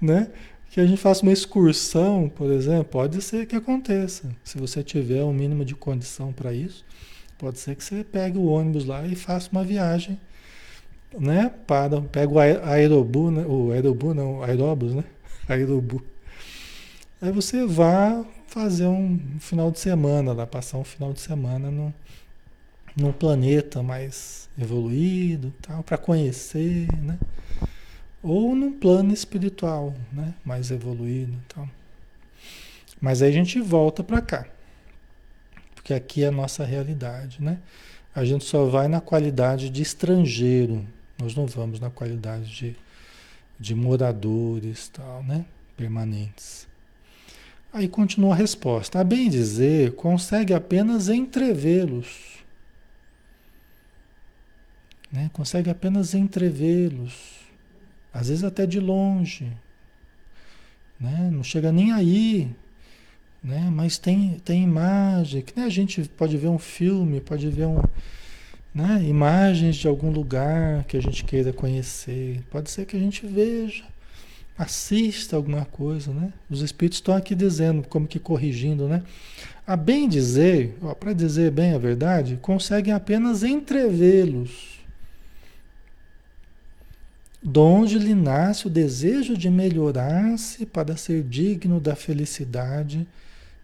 [0.00, 0.32] né?
[0.72, 5.22] Que a gente faça uma excursão, por exemplo, pode ser que aconteça, se você tiver
[5.22, 6.84] um mínimo de condição para isso.
[7.38, 10.18] Pode ser que você pegue o ônibus lá e faça uma viagem,
[11.16, 11.52] né?
[11.64, 13.46] Para, pega o aerobu, né?
[13.46, 15.04] O aerobu não, o aeróbus, né?
[15.48, 16.02] Aerobu.
[17.22, 21.94] Aí você vá fazer um final de semana lá, passar um final de semana no,
[22.96, 27.18] num planeta mais evoluído, tal, para conhecer, né?
[28.22, 30.34] Ou num plano espiritual, né?
[30.44, 31.68] Mais evoluído, tal.
[33.00, 34.46] Mas aí a gente volta para cá.
[35.74, 37.58] porque aqui é a nossa realidade, né?
[38.14, 40.86] A gente só vai na qualidade de estrangeiro,
[41.18, 42.76] nós não vamos na qualidade de,
[43.58, 45.44] de moradores, tal, né?
[45.76, 46.66] Permanentes.
[47.72, 49.00] Aí continua a resposta.
[49.00, 52.33] A bem dizer, consegue apenas entrevê-los.
[55.14, 55.30] Né?
[55.32, 57.14] Consegue apenas entrevê-los.
[58.12, 59.46] Às vezes até de longe.
[60.98, 61.30] Né?
[61.32, 62.50] Não chega nem aí.
[63.42, 63.70] Né?
[63.72, 65.66] Mas tem, tem imagem, que né?
[65.66, 67.80] a gente pode ver um filme, pode ver um,
[68.74, 69.04] né?
[69.04, 72.42] imagens de algum lugar que a gente queira conhecer.
[72.50, 73.84] Pode ser que a gente veja
[74.56, 76.32] assista alguma coisa, né?
[76.48, 79.02] Os espíritos estão aqui dizendo, como que corrigindo, né?
[79.66, 84.73] A bem dizer, para dizer bem a verdade, conseguem apenas entrevê-los.
[87.46, 93.06] Donde lhe nasce o desejo de melhorar-se para ser digno da felicidade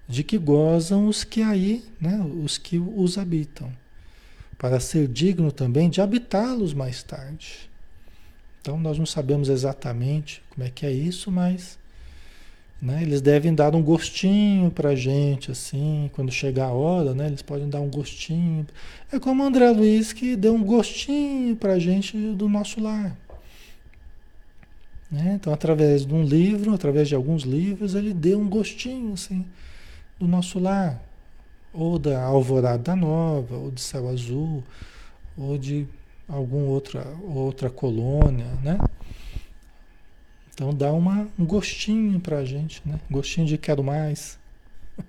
[0.07, 3.73] de que gozam os que aí, né, os que os habitam,
[4.59, 7.71] para ser digno também de habitá-los mais tarde.
[8.61, 11.79] Então nós não sabemos exatamente como é que é isso, mas
[12.83, 17.41] né, eles devem dar um gostinho para gente, assim, quando chegar a hora, né, eles
[17.41, 18.67] podem dar um gostinho.
[19.11, 23.17] É como o André Luiz que deu um gostinho para gente do nosso lar.
[25.11, 25.33] Né?
[25.35, 29.45] Então, através de um livro, através de alguns livros, ele deu um gostinho assim,
[30.19, 31.03] do nosso lar.
[31.73, 34.63] Ou da Alvorada Nova, ou de Céu Azul,
[35.37, 35.87] ou de
[36.29, 38.79] alguma outra, outra colônia, né?
[40.53, 43.01] Então dá uma, um gostinho para a gente, né?
[43.11, 44.39] Gostinho de quero mais.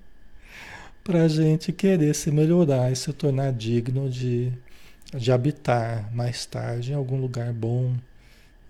[1.02, 4.52] para a gente querer se melhorar e se tornar digno de,
[5.14, 7.94] de habitar mais tarde em algum lugar bom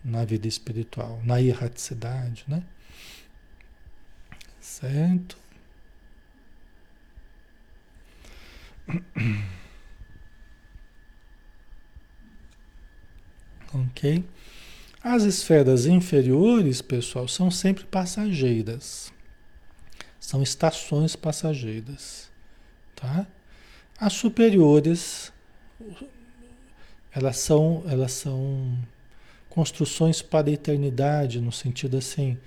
[0.04, 2.62] na vida espiritual, na erraticidade, né?
[4.60, 5.36] Certo?
[13.74, 14.22] Ok?
[15.02, 19.10] As esferas inferiores, pessoal, são sempre passageiras.
[20.20, 22.30] São estações passageiras.
[22.94, 23.26] Tá?
[23.98, 25.32] As superiores,
[27.12, 28.78] elas são, elas são
[29.52, 32.38] construções para a eternidade, no sentido assim,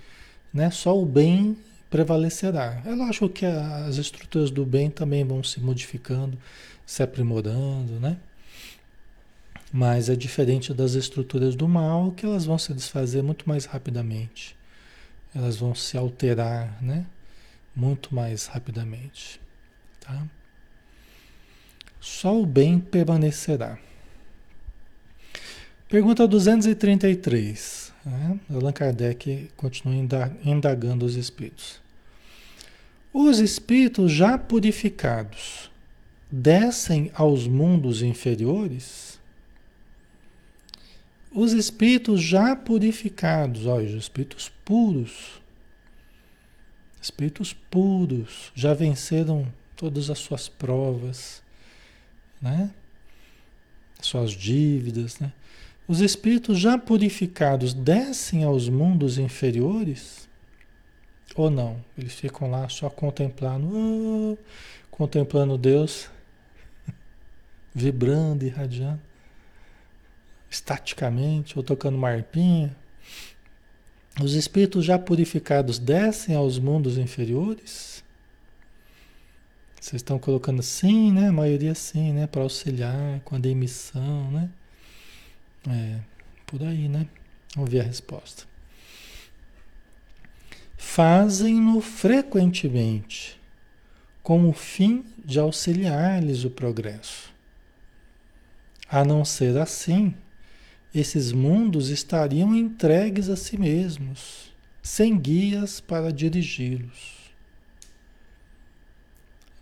[0.52, 0.72] né?
[0.72, 1.56] só o bem
[1.88, 2.82] prevalecerá.
[2.84, 6.36] É lógico que as estruturas do bem também vão se modificando,
[6.84, 8.16] se aprimorando, né?
[9.72, 14.56] Mas é diferente das estruturas do mal, que elas vão se desfazer muito mais rapidamente.
[15.32, 17.06] Elas vão se alterar, né?
[17.74, 19.40] Muito mais rapidamente.
[20.00, 20.26] Tá?
[22.00, 23.78] Só o bem permanecerá.
[25.88, 27.92] Pergunta 233.
[28.04, 28.40] Né?
[28.50, 29.94] Allan Kardec continua
[30.44, 31.80] indagando os espíritos.
[33.12, 35.70] Os espíritos já purificados
[36.30, 39.18] descem aos mundos inferiores?
[41.30, 45.40] Os espíritos já purificados, olha, os espíritos puros,
[47.00, 51.42] espíritos puros, já venceram todas as suas provas,
[52.40, 52.70] né?
[54.00, 55.32] Suas dívidas, né?
[55.88, 60.28] Os espíritos já purificados descem aos mundos inferiores?
[61.34, 61.82] Ou não?
[61.96, 64.38] Eles ficam lá só contemplando, oh,
[64.90, 66.10] contemplando Deus,
[67.74, 69.00] vibrando, irradiando
[70.50, 72.74] estaticamente ou tocando uma arpinha.
[74.20, 78.02] Os espíritos já purificados descem aos mundos inferiores?
[79.78, 81.28] Vocês estão colocando sim, né?
[81.28, 82.26] A maioria sim, né?
[82.26, 84.50] Para auxiliar com a demissão, né?
[85.68, 86.00] É,
[86.46, 87.06] por aí, né?
[87.54, 88.44] Vamos ver a resposta.
[90.76, 93.40] Fazem-no frequentemente,
[94.22, 97.34] com o fim de auxiliar-lhes o progresso.
[98.88, 100.14] A não ser assim,
[100.94, 107.32] esses mundos estariam entregues a si mesmos, sem guias para dirigi-los.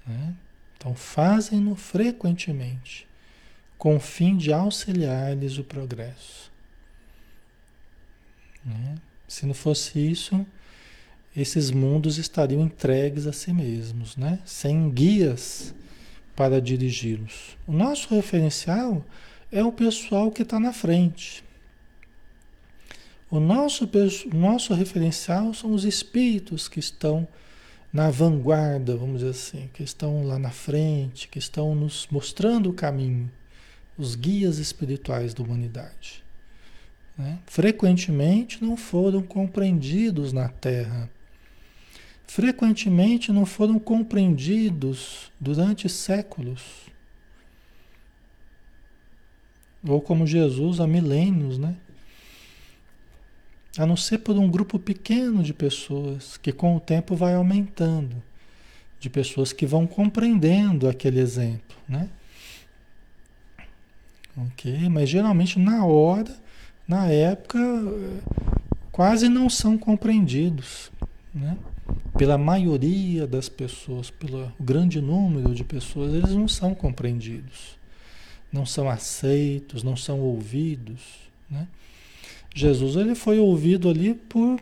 [0.07, 0.35] Né?
[0.77, 3.04] Então, fazem-no frequentemente,
[3.79, 6.51] com o fim de auxiliar-lhes o progresso.
[8.65, 8.97] Né?
[9.29, 10.47] Se não fosse isso,
[11.37, 14.39] esses mundos estariam entregues a si mesmos, né?
[14.45, 15.75] sem guias
[16.35, 17.57] para dirigi-los.
[17.67, 19.05] O nosso referencial
[19.51, 21.45] é o pessoal que está na frente.
[23.31, 23.89] O nosso,
[24.33, 27.27] nosso referencial são os espíritos que estão
[27.93, 32.73] na vanguarda, vamos dizer assim, que estão lá na frente, que estão nos mostrando o
[32.73, 33.31] caminho,
[33.97, 36.25] os guias espirituais da humanidade.
[37.17, 37.39] Né?
[37.47, 41.09] Frequentemente não foram compreendidos na Terra.
[42.27, 46.63] frequentemente não foram compreendidos durante séculos.
[49.87, 51.77] Ou como Jesus há milênios, né?
[53.77, 58.23] A não ser por um grupo pequeno de pessoas que com o tempo vai aumentando,
[58.99, 62.09] de pessoas que vão compreendendo aquele exemplo, né?
[64.37, 66.35] Ok, mas geralmente na hora,
[66.89, 67.59] na época,
[68.91, 70.91] quase não são compreendidos,
[71.33, 71.57] né?
[72.19, 77.77] Pela maioria das pessoas, pelo grande número de pessoas, eles não são compreendidos,
[78.53, 81.01] não são aceitos, não são ouvidos,
[81.51, 81.69] né?
[82.55, 84.61] Jesus ele foi ouvido ali por,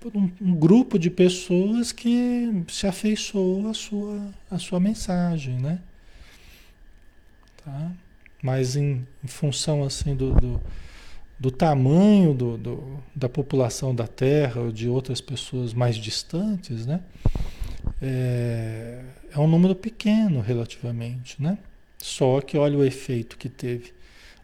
[0.00, 5.80] por um, um, grupo de pessoas que se afeiçoou à sua, à sua mensagem, né?
[7.64, 7.92] Tá?
[8.46, 10.60] Mas em, em função assim do, do,
[11.36, 17.00] do tamanho do, do, da população da Terra ou de outras pessoas mais distantes, né?
[18.00, 21.58] É, é um número pequeno relativamente, né?
[21.98, 23.92] Só que olha o efeito que teve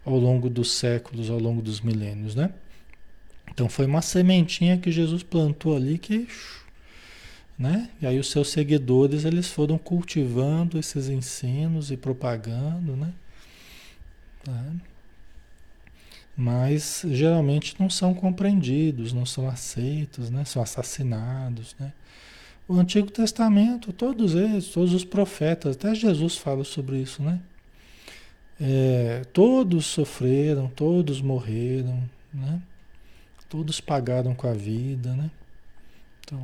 [0.05, 2.51] ao longo dos séculos, ao longo dos milênios, né?
[3.53, 6.27] Então foi uma sementinha que Jesus plantou ali que,
[7.57, 7.89] né?
[8.01, 13.13] E aí os seus seguidores eles foram cultivando esses ensinos e propagando, né?
[14.45, 14.73] Tá?
[16.37, 20.45] Mas geralmente não são compreendidos, não são aceitos, né?
[20.45, 21.93] São assassinados, né?
[22.67, 27.41] O Antigo Testamento, todos eles, todos os profetas, até Jesus fala sobre isso, né?
[28.61, 32.63] É, todos sofreram, todos morreram, né?
[33.49, 35.31] Todos pagaram com a vida, né?
[36.21, 36.41] Então,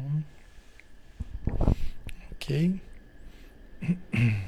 [2.33, 2.79] ok.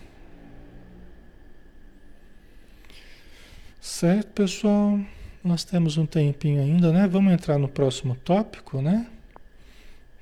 [3.81, 5.01] Certo, pessoal?
[5.43, 7.09] Nós temos um tempinho ainda, né?
[7.09, 9.07] Vamos entrar no próximo tópico, né?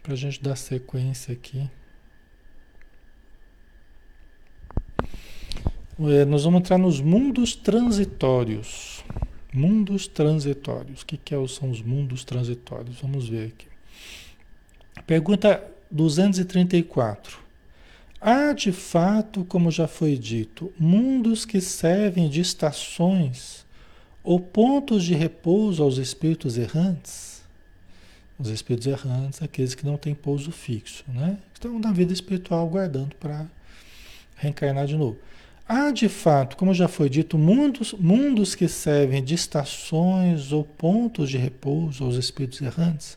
[0.01, 1.69] Para a gente dar sequência aqui.
[6.01, 9.05] É, nós vamos entrar nos mundos transitórios.
[9.53, 11.03] Mundos transitórios.
[11.03, 13.01] O que, que é são os mundos transitórios?
[13.01, 13.67] Vamos ver aqui.
[15.05, 17.48] Pergunta 234.
[18.21, 23.65] Há de fato, como já foi dito, mundos que servem de estações
[24.25, 27.43] ou pontos de repouso aos espíritos errantes?
[28.37, 31.39] Os espíritos errantes, aqueles que não têm pouso fixo, né?
[31.55, 33.47] Estão na vida espiritual aguardando para
[34.37, 35.17] reencarnar de novo.
[35.69, 41.31] Há de fato, como já foi dito, mundos, mundos que servem de estações ou pontos
[41.31, 43.17] de repouso aos espíritos errantes.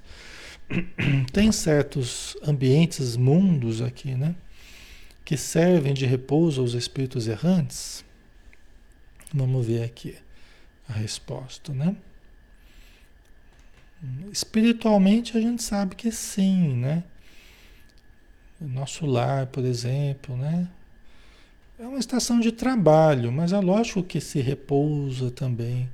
[1.33, 4.35] Tem certos ambientes, mundos aqui, né?
[5.23, 8.03] Que servem de repouso aos espíritos errantes.
[9.33, 10.17] Vamos ver aqui
[10.87, 11.95] a resposta, né?
[14.31, 17.03] Espiritualmente a gente sabe que sim, né?
[18.59, 20.67] Nosso lar, por exemplo, né?
[21.79, 25.89] É uma estação de trabalho, mas é lógico que se repousa também,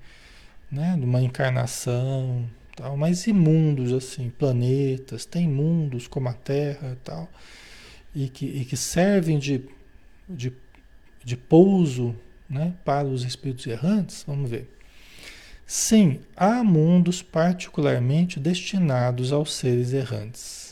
[0.72, 0.96] né?
[0.96, 7.30] Numa encarnação, tal, mas e mundos assim, planetas, tem mundos como a Terra e tal,
[8.16, 9.64] e que, e que servem de,
[10.28, 10.54] de,
[11.24, 12.16] de pouso
[12.50, 12.74] né?
[12.84, 14.24] para os espíritos errantes?
[14.28, 14.70] Vamos ver.
[15.66, 20.68] Sim, há mundos particularmente destinados aos seres errantes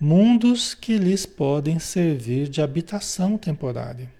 [0.00, 4.10] mundos que lhes podem servir de habitação temporária,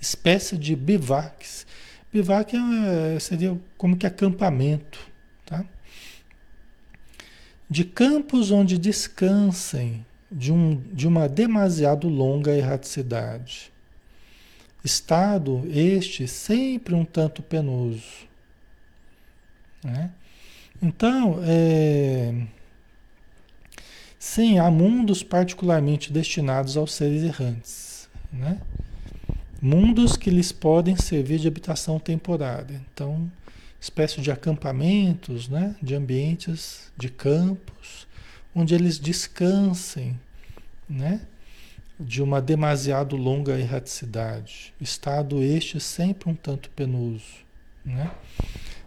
[0.00, 1.66] espécie de bivacs.
[2.12, 4.98] Bivac é, seria como que acampamento,
[5.46, 5.64] tá?
[7.70, 13.72] De campos onde descansem de, um, de uma demasiado longa erraticidade.
[14.84, 18.26] Estado este sempre um tanto penoso.
[19.84, 20.10] Né?
[20.80, 22.34] Então, é,
[24.18, 28.60] Sim, há mundos particularmente destinados aos seres errantes, né?
[29.62, 32.82] Mundos que lhes podem servir de habitação temporária.
[32.92, 33.30] Então,
[33.80, 35.76] espécie de acampamentos, né?
[35.80, 38.07] De ambientes, de campos,
[38.58, 40.18] onde eles descansem,
[40.88, 41.20] né?
[41.98, 44.72] De uma demasiado longa erraticidade.
[44.80, 47.44] Estado este sempre um tanto penoso,
[47.84, 48.10] né?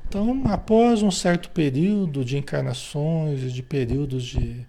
[0.07, 4.65] Então, após um certo período de encarnações e de períodos de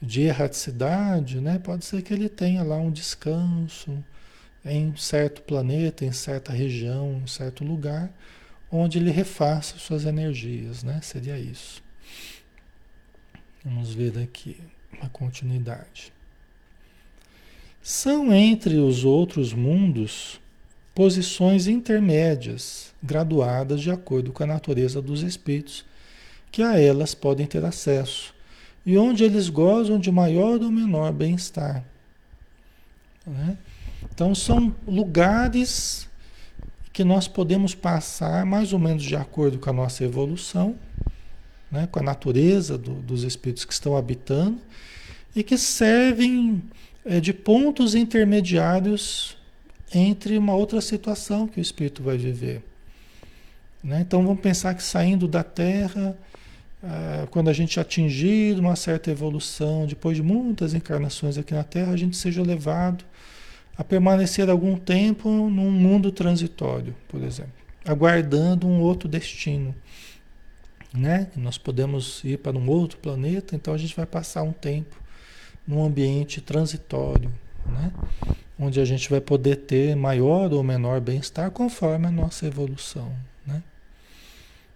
[0.00, 1.58] de erraticidade, né?
[1.58, 4.02] Pode ser que ele tenha lá um descanso
[4.64, 8.10] em certo planeta, em certa região, em certo lugar,
[8.70, 11.00] onde ele refaça suas energias, né?
[11.02, 11.82] Seria isso.
[13.68, 14.56] Vamos ver daqui
[14.98, 16.10] a continuidade.
[17.82, 20.40] São entre os outros mundos
[20.94, 25.84] posições intermédias, graduadas de acordo com a natureza dos espíritos,
[26.50, 28.34] que a elas podem ter acesso
[28.86, 31.84] e onde eles gozam de maior ou menor bem-estar.
[33.26, 33.58] Né?
[34.14, 36.08] Então, são lugares
[36.90, 40.74] que nós podemos passar mais ou menos de acordo com a nossa evolução,
[41.70, 41.88] né?
[41.90, 44.58] com a natureza do, dos espíritos que estão habitando,
[45.34, 46.62] e que servem
[47.04, 49.36] é, de pontos intermediários
[49.94, 52.62] entre uma outra situação que o espírito vai viver.
[53.82, 54.00] Né?
[54.00, 56.16] Então vamos pensar que saindo da Terra,
[56.82, 61.92] ah, quando a gente atingir uma certa evolução, depois de muitas encarnações aqui na Terra,
[61.92, 63.04] a gente seja levado
[63.76, 67.52] a permanecer algum tempo num mundo transitório, por exemplo,
[67.84, 69.74] aguardando um outro destino.
[70.92, 71.28] Né?
[71.36, 74.96] Nós podemos ir para um outro planeta, então a gente vai passar um tempo
[75.66, 77.30] num ambiente transitório,
[77.66, 77.92] né?
[78.58, 83.14] onde a gente vai poder ter maior ou menor bem-estar conforme a nossa evolução.
[83.46, 83.62] Né?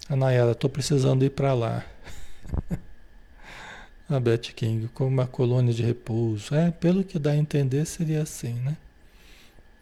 [0.08, 1.84] A Nayara, estou precisando ir para lá.
[4.08, 6.54] a Beth King, como uma colônia de repouso.
[6.54, 8.76] É, pelo que dá a entender, seria assim, né?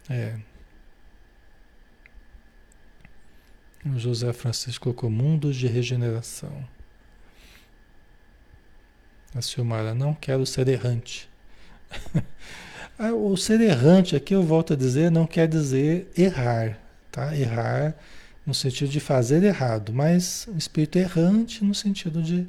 [0.09, 0.35] É.
[3.85, 6.53] O José Francisco colocou mundos de regeneração.
[9.33, 11.29] A Silmara, não quero ser errante.
[13.03, 16.77] Ah, o ser errante aqui, eu volto a dizer, não quer dizer errar,
[17.11, 17.35] tá?
[17.35, 17.95] Errar
[18.45, 22.45] no sentido de fazer errado, mas espírito errante no sentido de,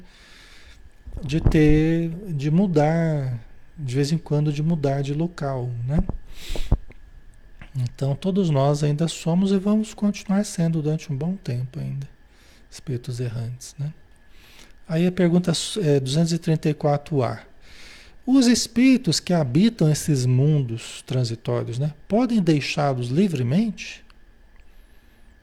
[1.23, 3.39] de ter, de mudar,
[3.75, 6.03] de vez em quando de mudar de local, né?
[7.75, 12.07] Então todos nós ainda somos e vamos continuar sendo durante um bom tempo ainda,
[12.69, 13.91] espíritos errantes, né?
[14.87, 17.39] Aí a pergunta é 234A.
[18.25, 24.03] Os espíritos que habitam esses mundos transitórios, né, podem deixá-los livremente?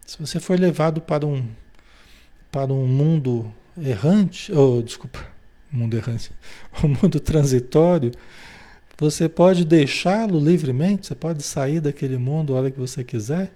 [0.06, 1.46] Se você for levado para um
[2.50, 5.24] para um mundo errante, ou desculpa,
[5.70, 6.32] mundo errante,
[6.82, 8.12] um mundo transitório,
[9.00, 13.50] você pode deixá-lo livremente, você pode sair daquele mundo a hora que você quiser?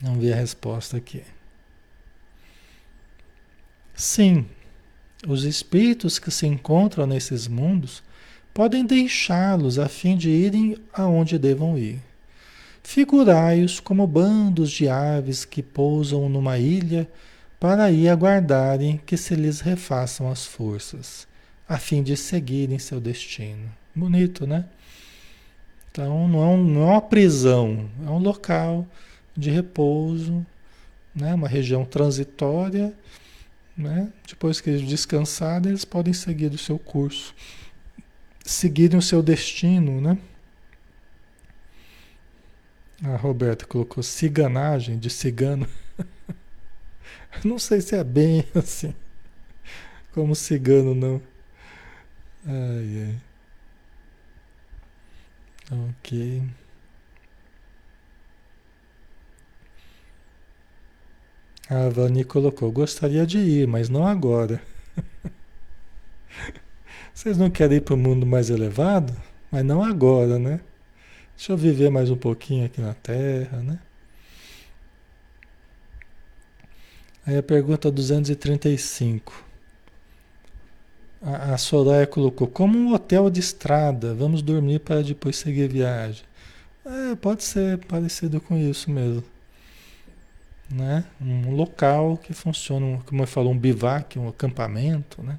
[0.00, 1.24] Vamos ver a resposta aqui.
[3.92, 4.46] Sim,
[5.26, 8.04] os espíritos que se encontram nesses mundos
[8.52, 12.00] podem deixá-los a fim de irem aonde devam ir.
[12.84, 17.10] Figurai-os como bandos de aves que pousam numa ilha
[17.58, 21.26] para aí aguardarem que se lhes refaçam as forças,
[21.68, 23.70] a fim de seguirem seu destino.
[23.94, 24.66] Bonito, né?
[25.90, 28.86] Então não é, um, não é uma prisão, é um local
[29.36, 30.44] de repouso,
[31.14, 31.34] né?
[31.34, 32.92] uma região transitória
[33.76, 34.12] né?
[34.28, 37.34] Depois que eles descansarem, eles podem seguir o seu curso,
[38.44, 40.16] seguirem o seu destino, né?
[43.02, 45.68] A Roberta colocou ciganagem de cigano.
[47.44, 48.94] não sei se é bem assim,
[50.12, 51.20] como cigano não.
[52.46, 53.20] Ai, ai.
[55.70, 56.42] Ok.
[61.68, 64.62] A Vani colocou: gostaria de ir, mas não agora.
[67.14, 69.14] Vocês não querem ir para o mundo mais elevado?
[69.50, 70.60] Mas não agora, né?
[71.36, 73.78] Deixa eu viver mais um pouquinho aqui na Terra, né?
[77.26, 79.43] Aí a pergunta 235.
[81.24, 86.22] A, Soraya colocou: como um hotel de estrada, vamos dormir para depois seguir a viagem.
[86.84, 89.24] É, pode ser parecido com isso mesmo
[90.70, 91.04] né?
[91.20, 95.38] Um local que funciona, como eu falo, um bivac, um acampamento, né?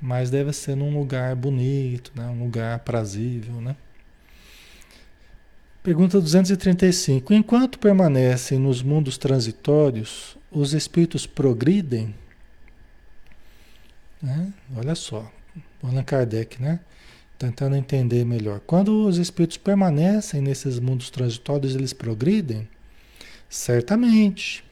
[0.00, 2.26] Mas deve ser num lugar bonito, né?
[2.26, 3.76] Um lugar aprazível, né?
[5.82, 7.32] Pergunta 235.
[7.32, 12.14] Enquanto permanecem nos mundos transitórios, os espíritos progridem?
[14.26, 14.52] Né?
[14.76, 15.30] Olha só,
[15.80, 16.80] Allan Kardec, né?
[17.38, 18.58] Tentando entender melhor.
[18.58, 22.68] Quando os espíritos permanecem nesses mundos transitórios, eles progridem?
[23.48, 24.64] Certamente.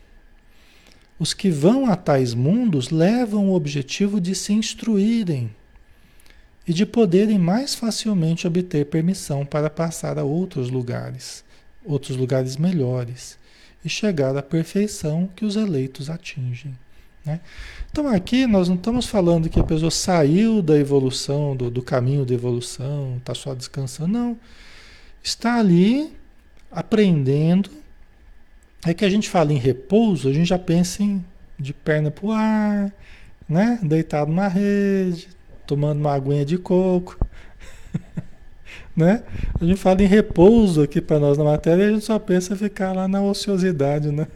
[1.20, 5.54] Os que vão a tais mundos levam o objetivo de se instruírem
[6.66, 11.44] e de poderem mais facilmente obter permissão para passar a outros lugares,
[11.84, 13.38] outros lugares melhores,
[13.84, 16.76] e chegar à perfeição que os eleitos atingem.
[17.24, 17.40] Né?
[17.90, 22.24] Então aqui nós não estamos falando que a pessoa saiu da evolução, do, do caminho
[22.24, 24.38] da evolução, está só descansando, não.
[25.22, 26.12] Está ali
[26.70, 27.70] aprendendo
[28.86, 31.24] é que a gente fala em repouso, a gente já pensa em
[31.58, 32.92] de perna para o ar,
[33.48, 33.78] né?
[33.82, 35.28] Deitado na rede,
[35.66, 37.16] tomando uma aguinha de coco.
[38.94, 39.22] né?
[39.60, 42.54] A gente fala em repouso aqui para nós na matéria e a gente só pensa
[42.54, 44.26] em ficar lá na ociosidade, né?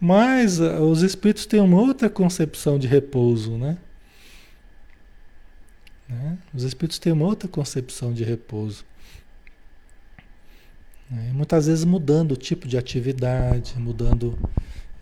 [0.00, 3.76] Mas uh, os espíritos têm uma outra concepção de repouso, né?
[6.08, 6.38] né?
[6.54, 8.84] Os espíritos têm uma outra concepção de repouso.
[11.10, 11.32] Né?
[11.34, 14.38] Muitas vezes mudando o tipo de atividade, mudando.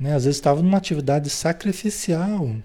[0.01, 0.15] Né?
[0.15, 2.57] Às vezes estava numa atividade sacrificial.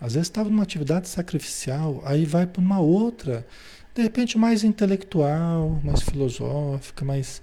[0.00, 3.46] Às vezes estava numa atividade sacrificial, aí vai para uma outra,
[3.94, 7.40] de repente mais intelectual, mais filosófica, mais,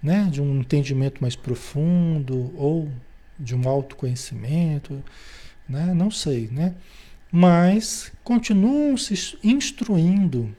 [0.00, 2.88] né, de um entendimento mais profundo ou
[3.38, 5.02] de um autoconhecimento,
[5.68, 5.92] né?
[5.94, 6.74] Não sei, né?
[7.30, 10.54] Mas continuam se instruindo,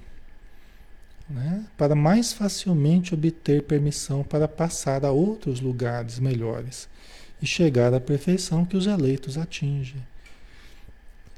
[1.30, 1.66] né?
[1.78, 6.88] Para mais facilmente obter permissão para passar a outros lugares melhores
[7.42, 10.02] e chegar à perfeição que os eleitos atingem.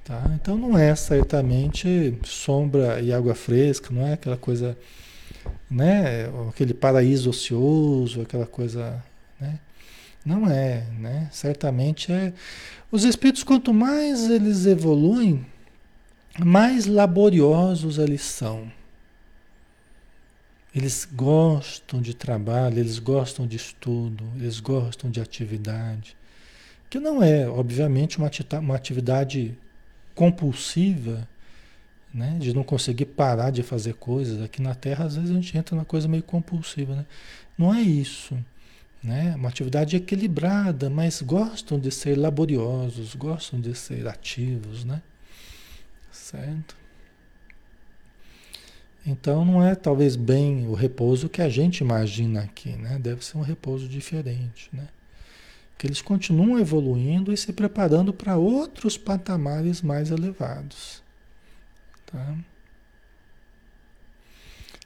[0.04, 0.24] Tá?
[0.34, 4.76] Então não é certamente sombra e água fresca, não é aquela coisa,
[5.70, 6.26] né?
[6.50, 9.04] Aquele paraíso ocioso, aquela coisa,
[9.40, 9.60] né?
[10.30, 11.28] Não é, né?
[11.32, 12.32] Certamente é.
[12.92, 15.44] Os espíritos, quanto mais eles evoluem,
[16.38, 18.72] mais laboriosos eles são.
[20.74, 26.16] Eles gostam de trabalho, eles gostam de estudo, eles gostam de atividade.
[26.92, 28.30] Que não é, obviamente, uma,
[28.62, 29.58] uma atividade
[30.14, 31.28] compulsiva,
[32.14, 32.38] né?
[32.40, 34.44] De não conseguir parar de fazer coisas.
[34.44, 37.06] Aqui na Terra, às vezes, a gente entra numa coisa meio compulsiva, né?
[37.58, 38.38] Não é isso
[39.04, 39.34] né?
[39.36, 45.02] Uma atividade equilibrada, mas gostam de ser laboriosos, gostam de ser ativos, né?
[46.12, 46.76] Certo?
[49.06, 53.00] Então não é talvez bem o repouso que a gente imagina aqui, né?
[53.00, 54.88] Deve ser um repouso diferente, né?
[55.78, 61.02] Que eles continuam evoluindo e se preparando para outros patamares mais elevados,
[62.06, 62.36] tá?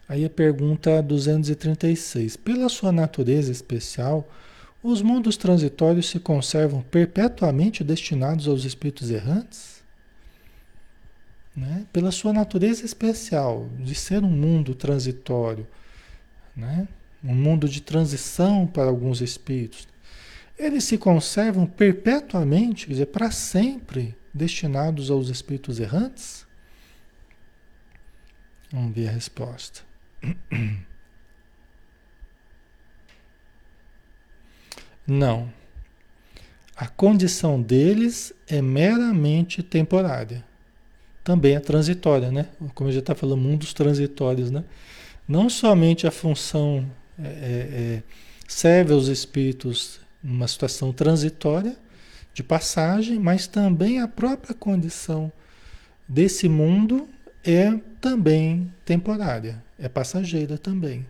[0.07, 2.35] Aí a pergunta 236.
[2.37, 4.27] Pela sua natureza especial,
[4.81, 9.81] os mundos transitórios se conservam perpetuamente destinados aos espíritos errantes?
[11.55, 11.85] Né?
[11.93, 15.65] Pela sua natureza especial, de ser um mundo transitório,
[16.55, 16.87] né?
[17.23, 19.87] um mundo de transição para alguns espíritos,
[20.57, 26.45] eles se conservam perpetuamente, quer dizer, para sempre, destinados aos espíritos errantes?
[28.71, 29.92] Vamos ver a resposta.
[35.05, 35.51] Não.
[36.75, 40.43] A condição deles é meramente temporária.
[41.23, 42.47] Também é transitória, né?
[42.73, 44.63] Como já está falando, mundos transitórios, né?
[45.27, 48.03] Não somente a função é, é, é,
[48.47, 51.77] serve aos espíritos numa situação transitória,
[52.33, 55.31] de passagem, mas também a própria condição
[56.07, 57.07] desse mundo
[57.43, 61.05] é também temporária, é passageira também.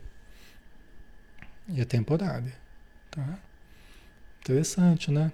[1.69, 2.53] E é temporária.
[3.11, 3.37] Tá?
[4.41, 5.31] Interessante, né?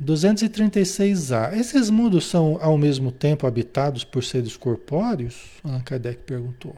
[0.00, 1.56] 236A.
[1.56, 5.46] Esses mundos são ao mesmo tempo habitados por seres corpóreos?
[5.64, 6.76] Allan Kardec perguntou.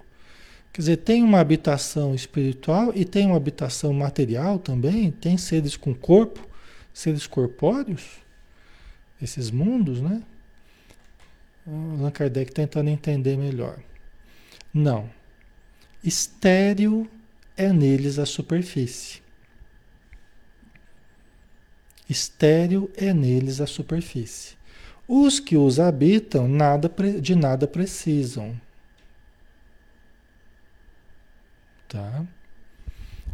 [0.73, 5.11] Quer dizer, tem uma habitação espiritual e tem uma habitação material também?
[5.11, 6.47] Tem seres com corpo,
[6.95, 8.05] seres corpóreos?
[9.21, 10.23] Esses mundos, né?
[11.67, 13.81] Allan Kardec tentando entender melhor.
[14.73, 15.11] Não.
[16.03, 17.09] Estéreo
[17.57, 19.21] é neles a superfície.
[22.09, 24.57] Estéreo é neles a superfície.
[25.07, 26.91] Os que os habitam nada,
[27.21, 28.59] de nada precisam.
[31.89, 32.25] Tá?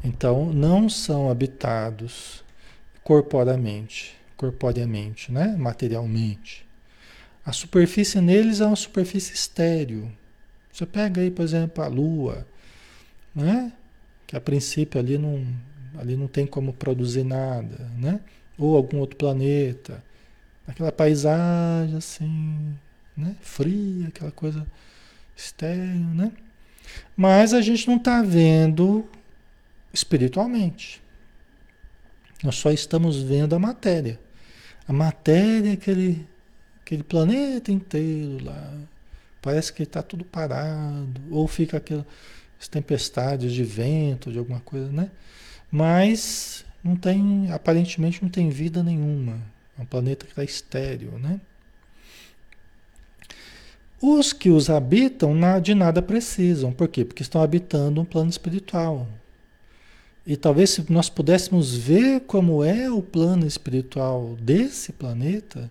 [0.02, 2.44] Então, não são habitados
[3.02, 5.56] corporamente, corporeamente, né?
[5.56, 6.66] materialmente.
[7.44, 10.10] A superfície neles é uma superfície estéreo.
[10.74, 12.44] Você pega aí, por exemplo, a Lua,
[13.32, 13.72] né?
[14.26, 15.46] que a princípio ali não,
[15.96, 18.20] ali não tem como produzir nada, né?
[18.58, 20.02] ou algum outro planeta,
[20.66, 22.76] aquela paisagem assim,
[23.16, 23.36] né?
[23.40, 24.66] fria, aquela coisa
[25.36, 26.32] estéreo, né?
[27.16, 29.08] Mas a gente não está vendo
[29.92, 31.00] espiritualmente.
[32.42, 34.18] Nós só estamos vendo a matéria.
[34.88, 36.26] A matéria, é aquele
[36.80, 38.74] aquele planeta inteiro lá.
[39.44, 42.06] Parece que está tudo parado, ou fica aquelas
[42.70, 45.10] tempestades de vento, de alguma coisa, né?
[45.70, 49.38] Mas não tem, aparentemente não tem vida nenhuma.
[49.78, 51.38] É um planeta que está estéreo, né?
[54.00, 56.72] Os que os habitam de nada precisam.
[56.72, 57.04] Por quê?
[57.04, 59.06] Porque estão habitando um plano espiritual.
[60.26, 65.70] E talvez se nós pudéssemos ver como é o plano espiritual desse planeta,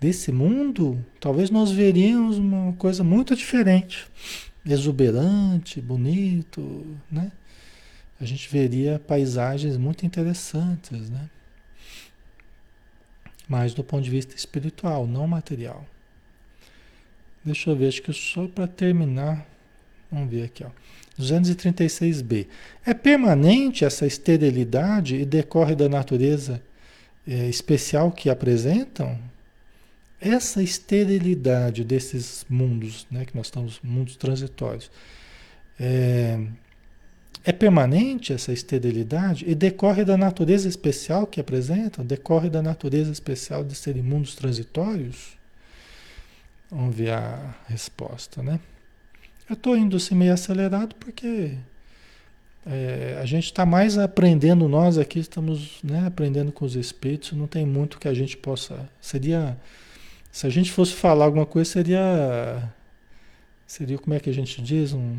[0.00, 4.06] desse mundo, talvez nós veríamos uma coisa muito diferente,
[4.64, 7.32] exuberante, bonito, né?
[8.20, 11.28] A gente veria paisagens muito interessantes, né?
[13.48, 15.84] mas do ponto de vista espiritual, não material.
[17.42, 19.46] Deixa eu ver, acho que só para terminar,
[20.12, 20.70] vamos ver aqui, ó.
[21.18, 22.46] 236b.
[22.84, 26.62] É permanente essa esterilidade e decorre da natureza
[27.26, 29.18] é, especial que apresentam?
[30.20, 34.90] Essa esterilidade desses mundos, né, que nós estamos, mundos transitórios,
[35.78, 36.40] é,
[37.44, 42.04] é permanente essa esterilidade e decorre da natureza especial que apresentam?
[42.04, 45.38] Decorre da natureza especial de serem mundos transitórios?
[46.70, 48.60] Vamos ver a resposta, né?
[49.48, 51.52] Eu estou indo assim meio acelerado porque
[52.66, 57.46] é, a gente está mais aprendendo, nós aqui estamos né, aprendendo com os espíritos, não
[57.46, 58.88] tem muito que a gente possa.
[59.00, 59.56] Seria.
[60.38, 62.72] Se a gente fosse falar alguma coisa, seria.
[63.66, 64.92] Seria, como é que a gente diz?
[64.92, 65.18] Um,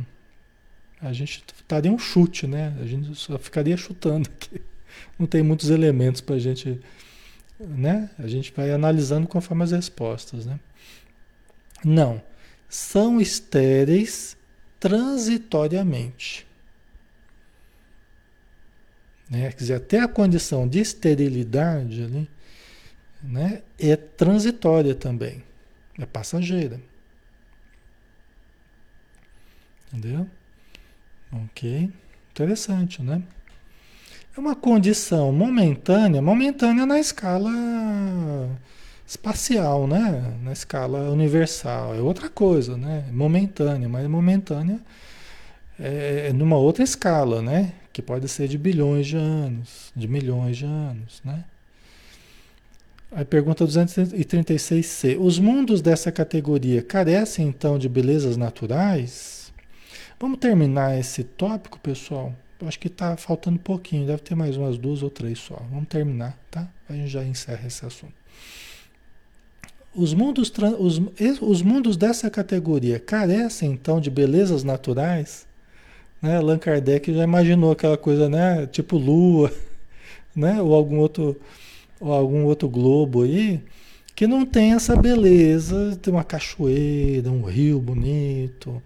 [1.02, 2.74] a gente daria um chute, né?
[2.82, 4.62] A gente só ficaria chutando aqui.
[5.20, 6.80] Não tem muitos elementos para a gente.
[7.60, 8.10] Né?
[8.18, 10.58] A gente vai analisando conforme as respostas, né?
[11.84, 12.22] Não.
[12.70, 14.38] São estéreis
[14.80, 16.48] transitoriamente.
[19.30, 19.50] Né?
[19.50, 22.28] Quer dizer, até a condição de esterilidade ali, né,
[23.78, 25.44] é transitória também.
[25.98, 26.80] É passageira.
[29.92, 30.28] Entendeu?
[31.32, 31.92] Ok.
[32.32, 33.22] Interessante, né?
[34.36, 37.50] É uma condição momentânea, momentânea na escala
[39.06, 40.38] espacial, né?
[40.44, 41.96] Na escala universal.
[41.96, 43.06] É outra coisa, né?
[43.12, 44.80] Momentânea, mas momentânea
[45.80, 47.74] é, é numa outra escala, né?
[47.92, 51.44] Que pode ser de bilhões de anos, de milhões de anos, né?
[53.12, 55.18] Aí pergunta 236c.
[55.20, 59.52] Os mundos dessa categoria carecem então de belezas naturais?
[60.20, 62.36] Vamos terminar esse tópico, pessoal?
[62.66, 65.56] Acho que está faltando um pouquinho, deve ter mais umas duas ou três só.
[65.72, 66.68] Vamos terminar, tá?
[66.90, 68.14] A gente já encerra esse assunto.
[69.96, 71.02] Os mundos, os,
[71.42, 75.48] os mundos dessa categoria carecem então de belezas naturais?
[76.22, 76.38] Né?
[76.38, 78.68] Allan Kardec já imaginou aquela coisa, né?
[78.68, 79.52] Tipo lua,
[80.36, 80.62] né?
[80.62, 81.40] Ou algum outro,
[82.00, 83.62] ou algum outro globo aí
[84.16, 88.82] que não tem essa beleza, tem uma cachoeira, um rio bonito,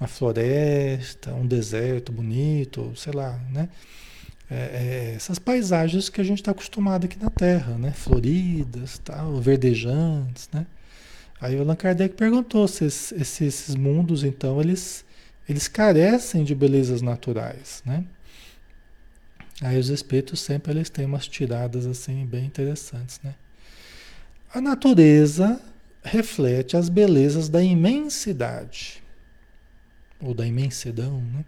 [0.00, 3.68] uma floresta, um deserto bonito, sei lá, né?
[4.50, 7.92] É, é, essas paisagens que a gente está acostumado aqui na Terra, né?
[7.92, 10.66] Floridas, tal, verdejantes, né?
[11.38, 15.04] Aí o Allan Kardec perguntou se esses, esses mundos, então, eles,
[15.46, 18.04] eles carecem de belezas naturais, né?
[19.62, 23.34] Aí os espíritos sempre eles têm umas tiradas assim bem interessantes, né?
[24.54, 25.60] A natureza
[26.02, 29.02] reflete as belezas da imensidade
[30.20, 31.44] ou da imensidão, né?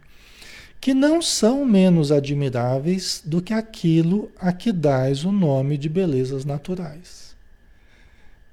[0.81, 6.45] que não são menos admiráveis do que aquilo a que dás o nome de belezas
[6.45, 7.37] naturais.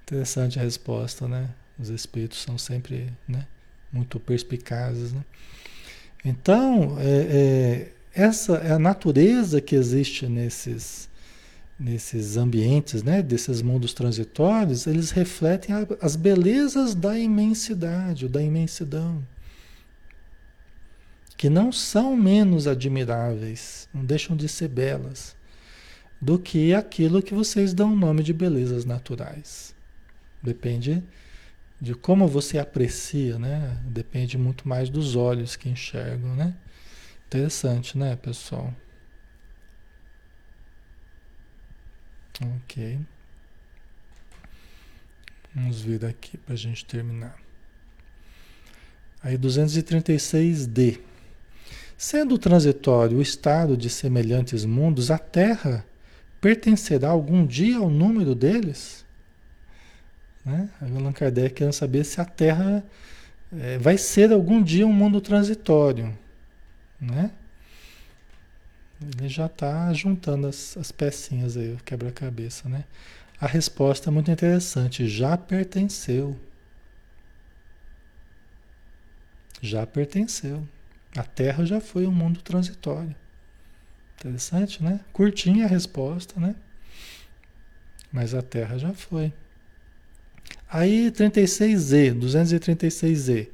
[0.04, 1.50] Interessante a resposta, né?
[1.80, 3.46] Os espíritos são sempre né,
[3.92, 5.14] muito perspicazes.
[5.14, 5.24] Né?
[6.26, 11.08] Então, é, é, essa é a natureza que existe nesses,
[11.80, 19.24] nesses ambientes, né, desses mundos transitórios, eles refletem a, as belezas da imensidade, da imensidão
[21.38, 25.36] que não são menos admiráveis, não deixam de ser belas,
[26.20, 29.76] do que aquilo que vocês dão o nome de belezas naturais.
[30.42, 31.04] Depende
[31.80, 33.78] de como você aprecia, né?
[33.86, 36.56] Depende muito mais dos olhos que enxergam, né?
[37.28, 38.74] Interessante, né, pessoal?
[42.64, 43.00] Ok.
[45.54, 47.36] Vamos vir aqui para a gente terminar.
[49.22, 51.02] Aí 236D.
[51.98, 55.86] Sendo transitório o estado de semelhantes mundos, a Terra
[56.40, 59.06] pertencerá algum dia ao número deles?
[60.46, 60.70] Né?
[60.80, 62.86] Allan Kardec quer saber se a Terra
[63.52, 66.18] é, vai ser algum dia um mundo transitório.
[67.00, 67.32] Né?
[69.02, 72.68] Ele já está juntando as, as pecinhas aí, quebra-cabeça.
[72.68, 72.84] Né?
[73.40, 75.08] A resposta é muito interessante.
[75.08, 76.38] Já pertenceu.
[79.62, 80.68] Já pertenceu.
[81.16, 83.16] A Terra já foi um mundo transitório.
[84.20, 85.00] Interessante, né?
[85.14, 86.56] Curtinha a resposta, né?
[88.12, 89.32] Mas a Terra já foi.
[90.70, 93.50] Aí 36Z, 236Z.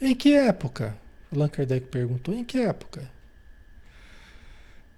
[0.00, 0.96] Em que época?
[1.32, 2.34] Allan Kardec perguntou.
[2.34, 3.10] Em que época?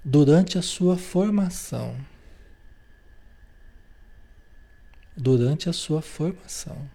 [0.05, 1.97] Durante a sua formação.
[5.17, 6.89] Durante a sua formação.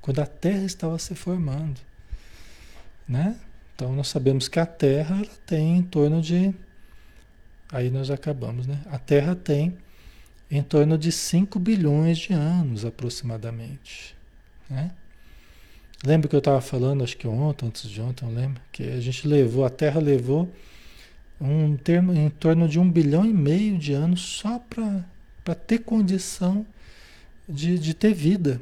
[0.00, 1.80] Quando a Terra estava se formando.
[3.08, 3.38] Né?
[3.74, 6.52] Então nós sabemos que a Terra tem em torno de.
[7.70, 8.82] Aí nós acabamos, né?
[8.86, 9.78] A Terra tem
[10.50, 14.16] em torno de 5 bilhões de anos aproximadamente.
[14.68, 14.90] Né?
[16.04, 19.00] Lembra que eu estava falando, acho que ontem, antes de ontem, eu lembro, que a
[19.00, 20.48] gente levou, a Terra levou
[21.40, 26.64] um termo em torno de um bilhão e meio de anos só para ter condição
[27.48, 28.60] de, de ter vida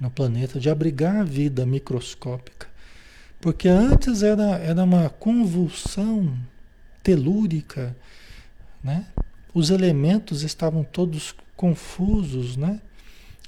[0.00, 2.66] no planeta, de abrigar a vida microscópica.
[3.40, 6.34] Porque antes era, era uma convulsão
[7.02, 7.94] telúrica,
[8.82, 9.06] né?
[9.52, 12.80] Os elementos estavam todos confusos, né?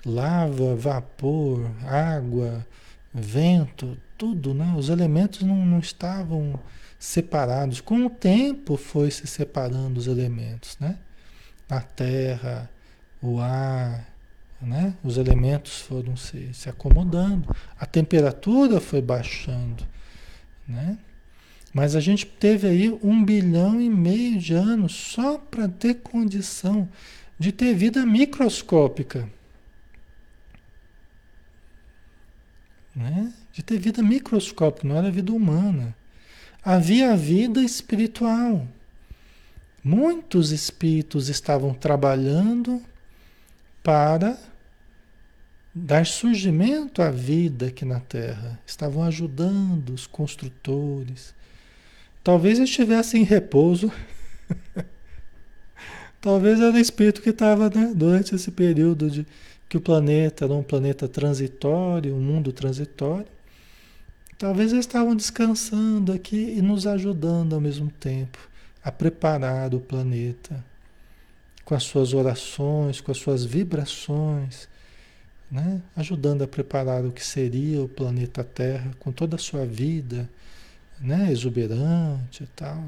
[0.06, 2.64] Lava, vapor, água,
[3.12, 4.72] vento, tudo, né?
[4.76, 6.60] Os elementos não, não estavam
[6.98, 7.80] separados.
[7.80, 10.96] Com o tempo foi se separando os elementos, né?
[11.68, 12.70] A terra,
[13.20, 14.06] o ar,
[14.62, 14.94] né?
[15.02, 19.84] Os elementos foram se, se acomodando, a temperatura foi baixando,
[20.68, 20.98] né?
[21.72, 26.88] Mas a gente teve aí um bilhão e meio de anos só para ter condição
[27.38, 29.28] de ter vida microscópica.
[32.96, 33.32] Né?
[33.52, 35.94] De ter vida microscópica, não era vida humana.
[36.64, 38.66] Havia vida espiritual.
[39.84, 42.82] Muitos espíritos estavam trabalhando
[43.82, 44.36] para
[45.74, 48.58] dar surgimento à vida aqui na Terra.
[48.66, 51.34] Estavam ajudando os construtores,
[52.26, 53.92] Talvez estivesse em repouso.
[56.20, 59.24] Talvez era espírito que estava né, durante esse período de
[59.68, 63.26] que o planeta era um planeta transitório, um mundo transitório.
[64.38, 68.38] Talvez eles estavam descansando aqui e nos ajudando ao mesmo tempo
[68.84, 70.64] a preparar o planeta
[71.64, 74.68] com as suas orações, com as suas vibrações,
[75.50, 75.80] né?
[75.96, 80.28] ajudando a preparar o que seria o planeta Terra com toda a sua vida
[81.00, 82.84] né, exuberante e tal.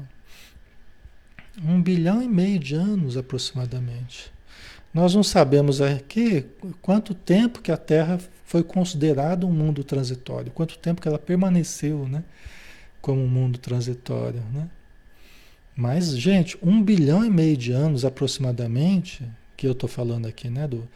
[1.63, 4.31] Um bilhão e meio de anos aproximadamente.
[4.93, 6.45] Nós não sabemos aqui
[6.81, 12.07] quanto tempo que a Terra foi considerada um mundo transitório, quanto tempo que ela permaneceu
[12.07, 12.23] né,
[12.99, 14.41] como um mundo transitório.
[14.51, 14.67] Né?
[15.75, 19.23] Mas, gente, um bilhão e meio de anos aproximadamente,
[19.55, 20.87] que eu estou falando aqui, né, do,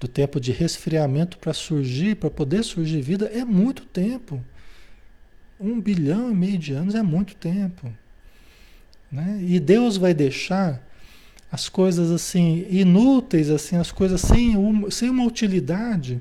[0.00, 4.44] do tempo de resfriamento para surgir, para poder surgir vida, é muito tempo.
[5.60, 7.92] Um bilhão e meio de anos é muito tempo.
[9.10, 9.38] Né?
[9.40, 10.82] E Deus vai deixar
[11.50, 16.20] as coisas assim inúteis, assim, as coisas sem uma, sem uma utilidade.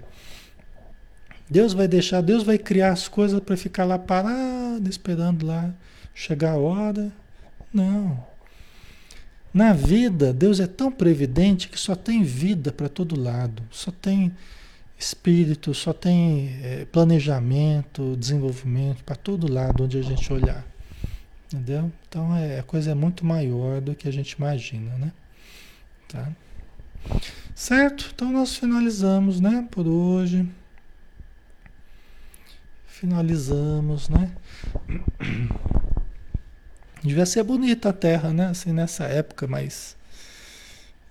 [1.50, 5.74] Deus vai deixar, Deus vai criar as coisas para ficar lá parado, esperando lá
[6.14, 7.12] chegar a hora.
[7.74, 8.24] Não.
[9.54, 14.34] Na vida, Deus é tão previdente que só tem vida para todo lado, só tem
[14.98, 20.66] espírito, só tem é, planejamento, desenvolvimento para todo lado onde a gente olhar.
[21.46, 21.92] Entendeu?
[22.08, 25.12] Então é, a coisa é muito maior do que a gente imagina, né?
[26.08, 26.32] Tá?
[27.54, 28.12] Certo?
[28.14, 29.68] Então nós finalizamos, né?
[29.70, 30.48] Por hoje.
[32.88, 34.32] Finalizamos, né?
[37.04, 38.48] Devia ser bonita a Terra, né?
[38.48, 39.96] Assim, nessa época, mas.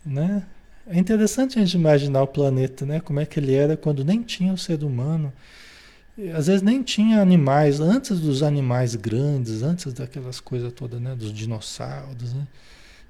[0.05, 0.43] Né?
[0.87, 3.01] É interessante a gente imaginar o planeta, né?
[3.01, 5.33] Como é que ele era quando nem tinha o ser humano.
[6.33, 11.15] Às vezes nem tinha animais, antes dos animais grandes, antes daquelas coisas todas, né?
[11.15, 12.47] Dos dinossauros, né?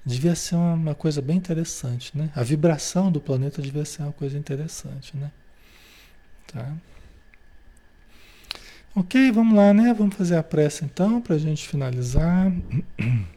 [0.07, 2.31] Devia ser uma, uma, coisa bem interessante, né?
[2.35, 5.31] A vibração do planeta devia ser uma coisa interessante, né?
[6.47, 6.75] Tá?
[8.97, 9.93] Ok, vamos lá, né?
[9.93, 12.53] Vamos fazer a prece então, para a gente finalizar.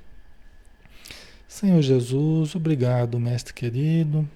[1.47, 4.28] Senhor Jesus, obrigado, mestre querido.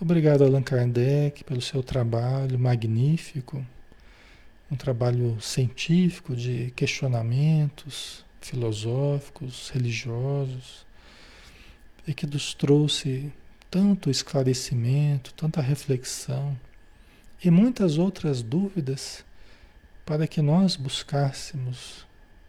[0.00, 3.64] Obrigado, Allan Kardec, pelo seu trabalho magnífico.
[4.70, 10.84] Um trabalho científico de questionamentos filosóficos, religiosos,
[12.06, 13.32] e que nos trouxe
[13.70, 16.58] tanto esclarecimento, tanta reflexão
[17.42, 19.24] e muitas outras dúvidas
[20.04, 22.06] para que nós buscássemos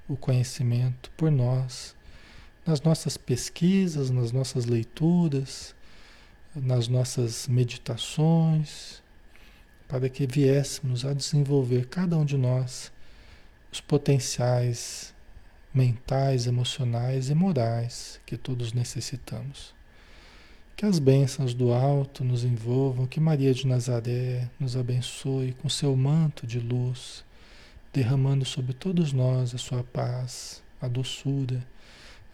[0.07, 1.95] o conhecimento por nós
[2.65, 5.75] nas nossas pesquisas, nas nossas leituras,
[6.55, 9.03] nas nossas meditações,
[9.87, 12.91] para que viéssemos a desenvolver cada um de nós
[13.71, 15.13] os potenciais
[15.73, 19.73] mentais, emocionais e morais que todos necessitamos.
[20.75, 25.95] Que as bênçãos do alto nos envolvam, que Maria de Nazaré nos abençoe com seu
[25.95, 27.23] manto de luz,
[27.93, 31.65] derramando sobre todos nós a sua paz, a doçura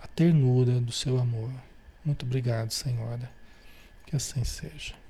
[0.02, 1.52] a ternura do seu amor.
[2.04, 3.30] Muito obrigado, Senhora.
[4.06, 5.01] Que assim seja.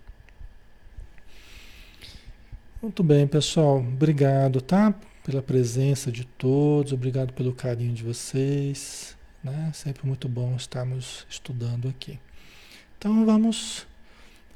[2.82, 3.78] Muito bem, pessoal.
[3.78, 4.92] Obrigado, tá?
[5.24, 9.16] Pela presença de todos, obrigado pelo carinho de vocês.
[9.44, 9.70] Né?
[9.72, 12.20] Sempre muito bom estarmos estudando aqui.
[12.98, 13.86] Então vamos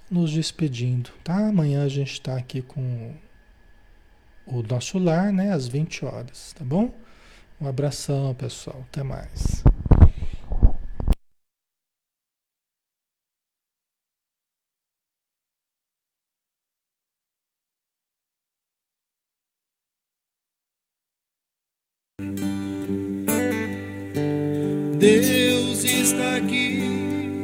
[0.10, 1.50] nos despedindo, tá?
[1.50, 3.14] Amanhã a gente está aqui com
[4.48, 5.52] o nosso lar, né?
[5.54, 6.92] Às 20 horas, tá bom?
[7.62, 8.84] Um abração, pessoal.
[8.90, 9.64] Até mais.
[25.06, 26.82] Deus está aqui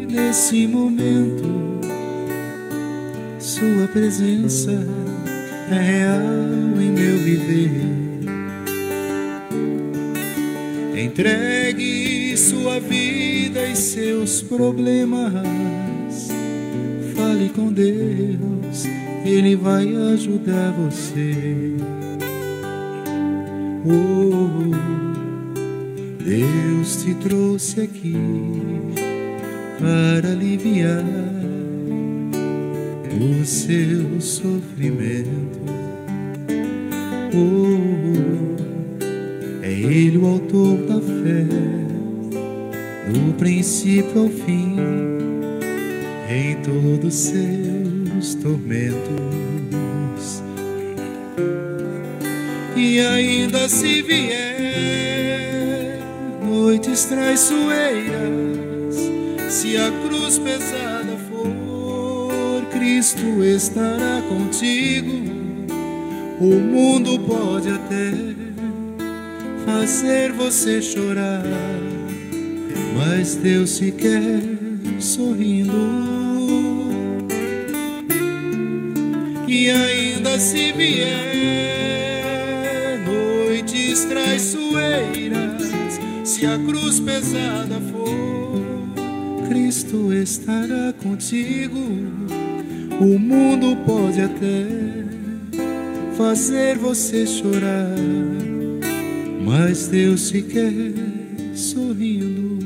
[0.09, 1.79] nesse momento.
[3.37, 4.71] Sua presença
[5.69, 7.71] é real em meu viver.
[10.97, 15.35] Entregue sua vida e seus problemas.
[17.13, 18.85] Fale com Deus,
[19.23, 22.00] Ele vai ajudar você.
[23.83, 24.69] Oh,
[26.23, 28.15] Deus te trouxe aqui
[29.79, 31.03] para aliviar
[33.09, 35.59] o seu sofrimento.
[37.33, 38.55] Oh,
[39.63, 41.47] é Ele o autor da fé,
[43.11, 44.75] do princípio ao fim,
[46.29, 49.50] em todos seus tormentos.
[52.83, 55.99] E ainda se vier
[56.43, 58.95] noites traiçoeiras,
[59.49, 65.11] se a cruz pesada for, Cristo estará contigo.
[66.39, 68.13] O mundo pode até
[69.63, 71.45] fazer você chorar,
[72.97, 74.41] mas Deus se quer
[74.99, 75.71] sorrindo.
[79.47, 81.80] E ainda se vier
[83.91, 91.79] noites traiçoeiras, se a cruz pesada for, Cristo estará contigo.
[92.99, 94.65] O mundo pode até
[96.15, 97.95] fazer você chorar,
[99.43, 100.71] mas Deus se quer
[101.53, 102.61] sorrindo.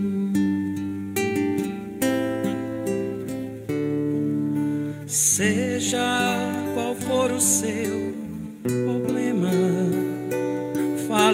[5.07, 6.37] Seja
[6.75, 8.13] qual for o seu
[8.61, 9.24] problema,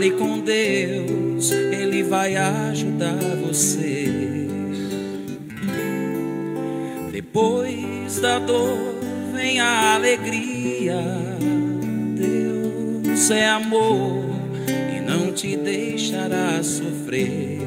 [0.02, 1.52] fale com Deus
[2.12, 4.48] vai ajudar você.
[7.12, 8.96] Depois da dor
[9.32, 11.00] vem a alegria.
[12.18, 14.26] Deus é amor
[14.68, 17.62] e não te deixará sofrer.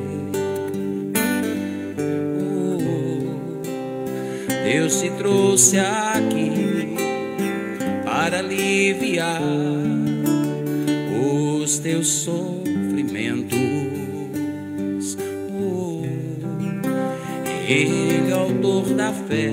[1.96, 2.82] Oh,
[4.64, 6.96] Deus te trouxe aqui
[8.04, 9.40] para aliviar
[12.04, 13.58] os teus sofrimentos.
[17.66, 19.50] Ele é autor da fé,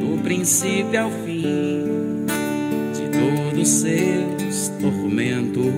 [0.00, 2.26] do princípio ao fim,
[2.92, 5.72] de todos seus tormentos.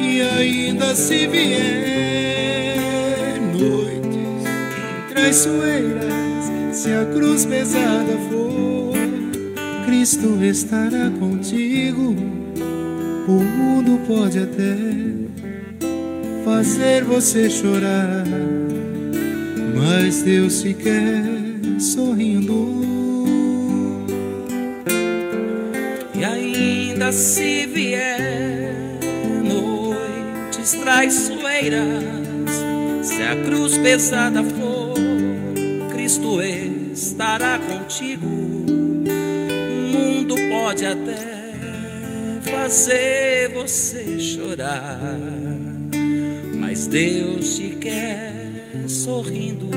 [0.00, 2.78] E ainda se vier
[3.52, 4.44] noites
[5.10, 8.33] traiçoeiras, se a cruz pesada for,
[10.04, 12.14] Cristo estará contigo.
[13.26, 14.76] O mundo pode até
[16.44, 18.22] fazer você chorar,
[19.74, 21.24] mas Deus se quer
[21.80, 22.82] sorrindo.
[26.14, 28.74] E ainda se vier
[29.42, 32.04] noites traiçoeiras,
[33.02, 34.96] se a cruz pesada for,
[35.94, 38.43] Cristo estará contigo.
[40.64, 41.52] Pode até
[42.40, 44.98] fazer você chorar
[46.56, 48.32] mas Deus te quer
[48.88, 49.68] sorrindo.